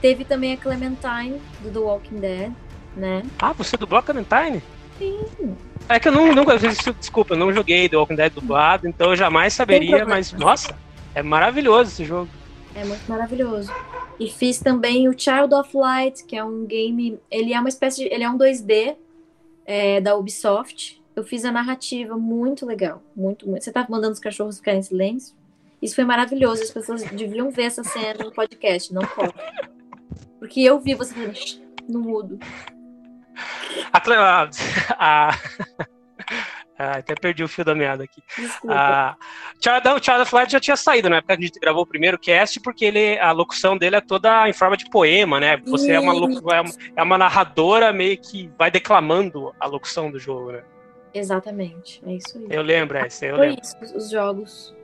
[0.02, 2.52] Teve também a Clementine, do The Walking Dead,
[2.96, 3.24] né?
[3.40, 4.62] Ah, você dublou a Clementine?
[5.00, 5.56] Sim.
[5.88, 9.16] É que eu não, nunca, desculpa, eu não joguei The Walking Dead dublado, então eu
[9.16, 10.76] jamais saberia, mas nossa,
[11.14, 12.30] é maravilhoso esse jogo.
[12.76, 13.72] É muito maravilhoso.
[14.20, 18.04] E fiz também o Child of Light, que é um game, ele é uma espécie
[18.04, 18.96] de, ele é um 2D
[19.66, 21.02] é, da Ubisoft.
[21.16, 23.64] Eu fiz a narrativa, muito legal, muito, muito.
[23.64, 25.36] Você tá mandando os cachorros ficarem em silêncio?
[25.82, 29.34] Isso foi maravilhoso, as pessoas deviam ver essa cena no podcast, não pode.
[30.40, 31.14] Porque eu vi você
[31.88, 32.40] no mudo.
[33.94, 34.50] A,
[34.98, 35.38] a,
[36.78, 38.22] ah, até perdi o fio da meada aqui.
[38.38, 39.18] Desculpa.
[39.58, 42.20] o Child of Light já tinha saído na época que a gente gravou o primeiro
[42.20, 45.58] cast, porque ele, a locução dele é toda em forma de poema, né?
[45.66, 50.20] Você é uma, é uma, é uma narradora meio que vai declamando a locução do
[50.20, 50.64] jogo, né?
[51.14, 52.48] Exatamente, é isso aí.
[52.50, 53.62] Eu lembro, é, eu Foi lembro.
[53.62, 54.76] Isso, os jogos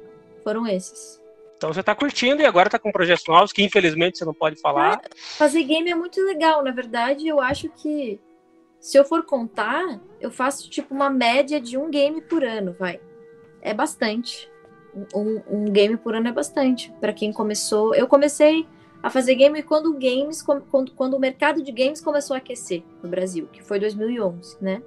[0.46, 1.22] foram esses.
[1.58, 4.60] Então você tá curtindo e agora tá com projetos novos que infelizmente você não pode
[4.62, 5.02] falar.
[5.38, 8.18] fazer game é muito legal, na verdade, eu acho que
[8.82, 13.00] se eu for contar, eu faço tipo uma média de um game por ano, vai.
[13.62, 14.52] É bastante.
[15.16, 16.92] Um, um game por ano é bastante.
[17.00, 17.94] para quem começou.
[17.94, 18.68] Eu comecei
[19.04, 23.10] a fazer game quando games quando, quando o mercado de games começou a aquecer no
[23.10, 24.82] Brasil, que foi 2011, né?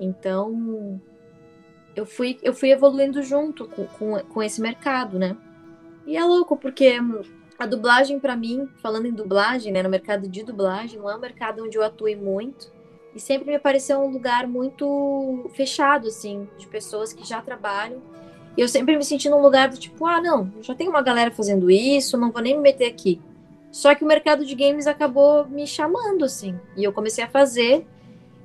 [0.00, 1.00] Então
[1.96, 5.36] eu fui eu fui evoluindo junto com, com, com esse mercado, né?
[6.06, 6.98] E é louco porque
[7.58, 11.20] a dublagem para mim, falando em dublagem, né, no mercado de dublagem, não é um
[11.20, 12.77] mercado onde eu atue muito.
[13.18, 18.00] E sempre me pareceu um lugar muito fechado, assim, de pessoas que já trabalham.
[18.56, 21.32] E eu sempre me senti num lugar do tipo, ah, não, já tem uma galera
[21.32, 23.20] fazendo isso, não vou nem me meter aqui.
[23.72, 26.56] Só que o mercado de games acabou me chamando, assim.
[26.76, 27.84] E eu comecei a fazer.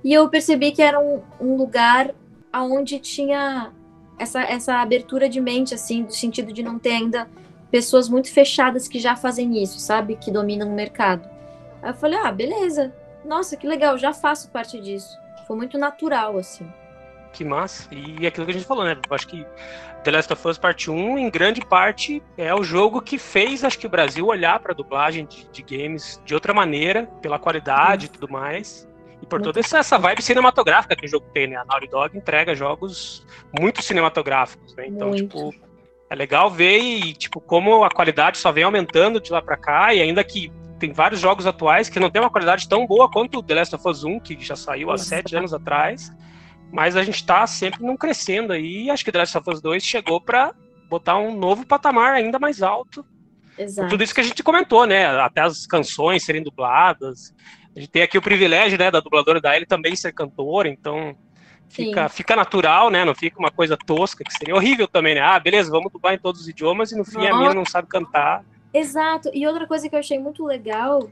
[0.03, 2.11] E eu percebi que era um, um lugar
[2.51, 3.71] onde tinha
[4.17, 7.29] essa, essa abertura de mente, assim, do sentido de não ter ainda
[7.69, 10.15] pessoas muito fechadas que já fazem isso, sabe?
[10.15, 11.29] Que dominam o mercado.
[11.79, 12.91] Aí eu falei, ah, beleza,
[13.25, 15.17] nossa, que legal, já faço parte disso.
[15.47, 16.71] Foi muito natural, assim.
[17.33, 17.87] Que massa.
[17.91, 18.95] E aquilo que a gente falou, né?
[19.09, 19.45] Acho que
[20.03, 23.79] The Last of Us Parte 1, em grande parte, é o jogo que fez, acho
[23.79, 28.05] que, o Brasil olhar para a dublagem de, de, games de outra maneira, pela qualidade
[28.05, 28.87] e tudo mais.
[29.21, 31.55] E por toda essa, essa vibe cinematográfica que o jogo tem, né?
[31.55, 33.25] A Naughty Dog entrega jogos
[33.57, 34.85] muito cinematográficos, né?
[34.87, 35.23] Então, muito.
[35.23, 35.55] tipo,
[36.09, 39.93] é legal ver e, tipo, como a qualidade só vem aumentando de lá para cá,
[39.93, 40.51] e ainda que
[40.83, 43.75] tem vários jogos atuais que não tem uma qualidade tão boa quanto o The Last
[43.75, 46.11] of Us 1, que já saiu há sete anos atrás.
[46.73, 48.83] mas a gente está sempre num crescendo aí.
[48.83, 50.53] E acho que The Last of Us 2 chegou para
[50.89, 53.05] botar um novo patamar ainda mais alto.
[53.57, 53.87] Exato.
[53.87, 55.05] Tudo isso que a gente comentou, né?
[55.05, 57.33] Até as canções serem dubladas.
[57.73, 61.15] A gente tem aqui o privilégio, né, da dubladora da Ellie também ser cantora, então
[61.69, 63.05] fica, fica natural, né?
[63.05, 65.21] Não fica uma coisa tosca, que seria horrível também, né?
[65.21, 67.87] Ah, beleza, vamos dublar em todos os idiomas e no fim a minha não sabe
[67.87, 68.43] cantar.
[68.73, 69.29] Exato.
[69.33, 71.09] E outra coisa que eu achei muito legal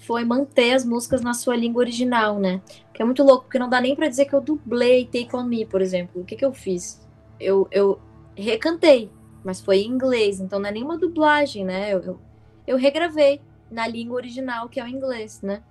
[0.00, 2.60] foi manter as músicas na sua língua original, né?
[2.92, 5.44] Que é muito louco, porque não dá nem para dizer que eu dublei Take On
[5.44, 6.22] Me, por exemplo.
[6.22, 7.06] O que que eu fiz?
[7.38, 8.00] Eu, eu
[8.34, 9.10] recantei,
[9.44, 11.94] mas foi em inglês, então não é nenhuma dublagem, né?
[11.94, 12.20] Eu, eu,
[12.66, 15.62] eu regravei na língua original, que é o inglês, né?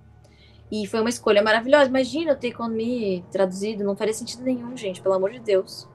[0.70, 1.86] E foi uma escolha maravilhosa.
[1.86, 5.88] Imagina o Take On Me traduzido, não faria sentido nenhum, gente, pelo amor de Deus.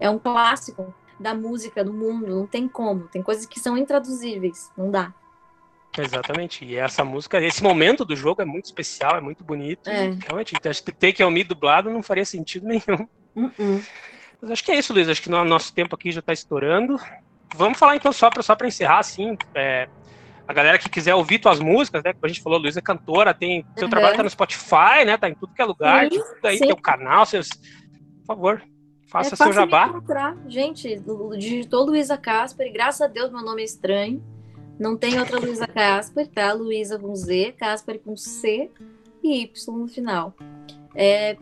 [0.00, 3.08] É um clássico da música do mundo, não tem como.
[3.08, 5.12] Tem coisas que são intraduzíveis, não dá.
[5.96, 6.64] Exatamente.
[6.64, 9.88] E essa música, esse momento do jogo é muito especial, é muito bonito.
[9.88, 10.10] É.
[10.26, 10.54] Realmente,
[10.98, 13.08] Take On Me dublado não faria sentido nenhum.
[13.34, 13.86] Uh -uh.
[14.40, 15.08] Mas acho que é isso, Luiz.
[15.08, 16.98] Acho que o nosso tempo aqui já está estourando.
[17.54, 19.36] Vamos falar então só para só encerrar, assim.
[19.54, 19.88] É,
[20.46, 22.12] a galera que quiser ouvir tuas músicas, né?
[22.12, 23.66] Como a gente falou, Luiz é cantora, tem.
[23.76, 23.90] Seu Uhum.
[23.90, 25.16] trabalho tá no Spotify, né?
[25.16, 26.66] Tá em tudo que é lugar, Sim, tem tudo aí, sim.
[26.66, 27.48] teu canal, seus.
[27.48, 28.62] Por favor,
[29.08, 29.88] faça é seu jabá.
[29.88, 30.36] encontrar.
[30.46, 31.02] Gente,
[31.36, 34.22] digitou Luísa Casper, e graças a Deus meu nome é estranho.
[34.78, 36.52] Não tem outra Luísa Casper, tá?
[36.52, 38.70] Luísa com Z, Casper com C
[39.22, 40.32] e Y no final.
[40.94, 41.36] É,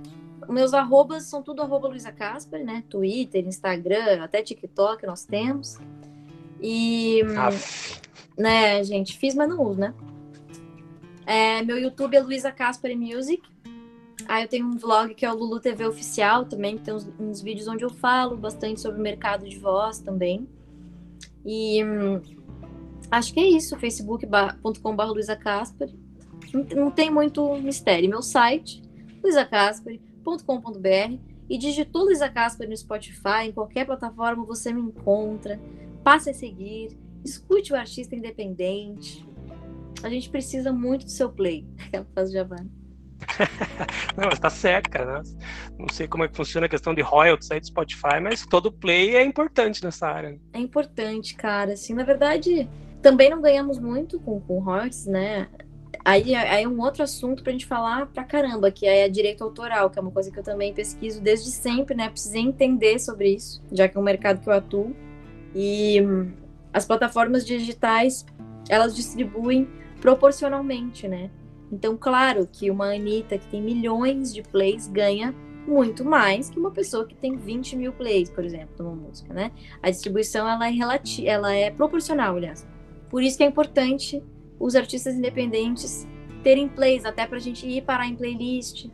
[0.49, 2.83] meus arrobas são tudo arroba Luísa Casper, né?
[2.89, 5.79] Twitter, Instagram, até TikTok nós temos.
[6.61, 8.01] E, Aff,
[8.39, 9.93] né, gente, fiz, mas não uso, né?
[11.27, 13.43] É, meu YouTube é Luísa Casper Music.
[14.29, 17.09] Aí eu tenho um vlog que é o Lulu TV Oficial também, que tem uns,
[17.19, 20.49] uns vídeos onde eu falo bastante sobre o mercado de voz também.
[21.45, 22.21] E hum,
[23.11, 25.91] acho que é isso, facebook.com.br Luísa Casper.
[26.75, 28.09] Não, tem muito mistério.
[28.09, 28.83] Meu site,
[29.23, 31.19] luisacasper.com.br
[31.49, 35.61] e digitou Luísa Casper no Spotify, em qualquer plataforma você me encontra.
[36.03, 39.25] Passe a seguir, escute o artista independente.
[40.03, 41.65] A gente precisa muito do seu play.
[41.79, 42.57] Aquela faz Java.
[44.17, 45.23] não, mas tá certo, cara.
[45.23, 45.31] né?
[45.79, 48.73] Não sei como é que funciona a questão de royalties aí do Spotify, mas todo
[48.73, 50.31] play é importante nessa área.
[50.31, 50.39] né?
[50.53, 51.73] É importante, cara.
[51.73, 52.69] Assim, na verdade,
[53.03, 55.49] também não ganhamos muito com, com royalties, né?
[56.05, 59.91] Aí, aí é um outro assunto pra gente falar pra caramba, que é direito autoral,
[59.91, 62.09] que é uma coisa que eu também pesquiso desde sempre, né?
[62.09, 64.95] Precisei entender sobre isso, já que é um mercado que eu atuo.
[65.55, 65.99] E
[66.73, 68.25] as plataformas digitais,
[68.69, 69.69] elas distribuem
[70.01, 71.31] proporcionalmente, né?
[71.71, 75.35] Então, claro que uma Anitta que tem milhões de plays ganha
[75.67, 79.51] muito mais que uma pessoa que tem 20 mil plays, por exemplo, numa música, né?
[79.83, 82.67] A distribuição ela é, relati ela é proporcional, aliás.
[83.11, 84.23] Por isso que é importante
[84.59, 86.07] os artistas independentes
[86.43, 88.89] terem plays, até pra gente ir parar em playlist.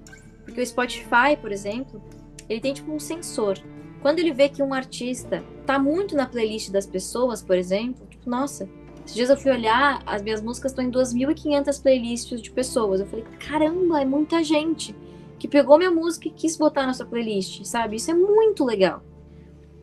[0.45, 2.03] Porque o Spotify, por exemplo,
[2.49, 3.59] ele tem tipo um sensor.
[4.01, 8.29] Quando ele vê que um artista tá muito na playlist das pessoas, por exemplo, tipo,
[8.29, 8.69] nossa,
[9.05, 13.01] esses dias eu fui olhar, as minhas músicas estão em 2.500 playlists de pessoas.
[13.01, 14.95] Eu falei, caramba, é muita gente
[15.39, 17.97] que pegou minha música e quis botar na sua playlist, sabe?
[17.97, 19.03] Isso é muito legal.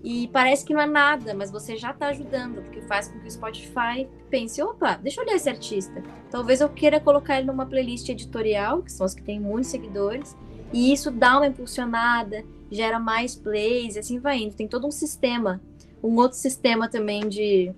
[0.01, 3.27] E parece que não é nada, mas você já tá ajudando, porque faz com que
[3.27, 6.01] o Spotify pense, opa, deixa eu olhar esse artista.
[6.31, 10.37] Talvez eu queira colocar ele numa playlist editorial, que são as que tem muitos seguidores,
[10.71, 14.55] e isso dá uma impulsionada, gera mais plays, e assim vai indo.
[14.55, 15.61] Tem todo um sistema,
[16.01, 17.73] um outro sistema também de,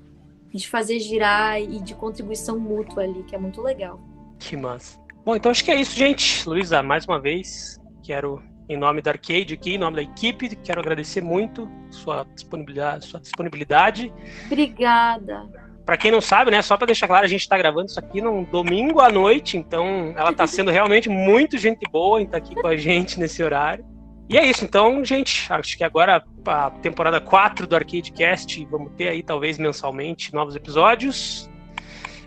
[0.53, 3.99] de fazer girar e de contribuição mútua ali, que é muito legal.
[4.37, 4.99] Que massa.
[5.23, 6.47] Bom, então acho que é isso, gente.
[6.47, 10.79] Luísa, mais uma vez, quero, em nome da Arcade aqui, em nome da equipe, quero
[10.79, 13.05] agradecer muito sua disponibilidade.
[13.05, 14.11] Sua disponibilidade.
[14.47, 15.47] Obrigada.
[15.85, 18.21] Para quem não sabe, né, só para deixar claro, a gente está gravando isso aqui
[18.21, 22.55] num domingo à noite, então ela está sendo realmente muito gente boa em estar aqui
[22.55, 23.85] com a gente nesse horário.
[24.29, 29.09] E é isso, então, gente, acho que agora a temporada 4 do Arcadecast, vamos ter
[29.09, 31.49] aí talvez mensalmente novos episódios.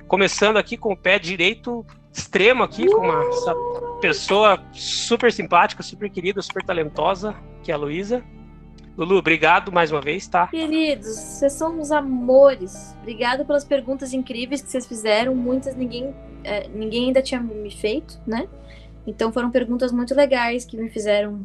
[0.07, 6.41] Começando aqui com o pé direito extremo aqui, com uma pessoa super simpática, super querida,
[6.43, 8.23] super talentosa, que é a Luísa.
[8.97, 10.47] Lulu, obrigado mais uma vez, tá?
[10.47, 12.95] Queridos, vocês são uns amores.
[13.01, 15.35] Obrigada pelas perguntas incríveis que vocês fizeram.
[15.35, 16.15] Muitas ninguém,
[16.45, 18.49] é, ninguém ainda tinha me feito, né?
[19.05, 21.45] Então foram perguntas muito legais que me fizeram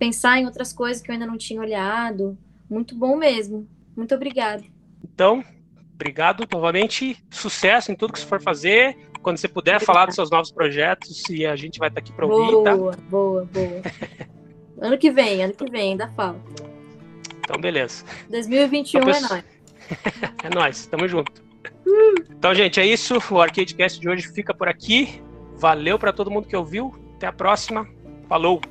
[0.00, 2.36] pensar em outras coisas que eu ainda não tinha olhado.
[2.68, 3.68] Muito bom mesmo.
[3.94, 4.64] Muito obrigada.
[5.04, 5.44] Então,
[5.94, 7.22] obrigado novamente.
[7.30, 8.96] Sucesso em tudo que você for fazer.
[9.22, 9.84] Quando você puder Obrigada.
[9.84, 12.74] falar dos seus novos projetos, e a gente vai estar aqui para ouvir, tá?
[12.74, 13.82] Boa, boa, boa.
[14.80, 16.40] ano que vem, ano que vem, ainda falta.
[17.40, 18.02] Então, beleza.
[18.30, 19.44] 2021 Então, é nóis.
[20.42, 21.44] É nóis, tamo junto.
[22.30, 23.18] Então, gente, é isso.
[23.30, 25.20] O Arcadecast de hoje fica por aqui.
[25.56, 26.94] Valeu para todo mundo que ouviu.
[27.16, 27.86] Até a próxima.
[28.26, 28.62] Falou!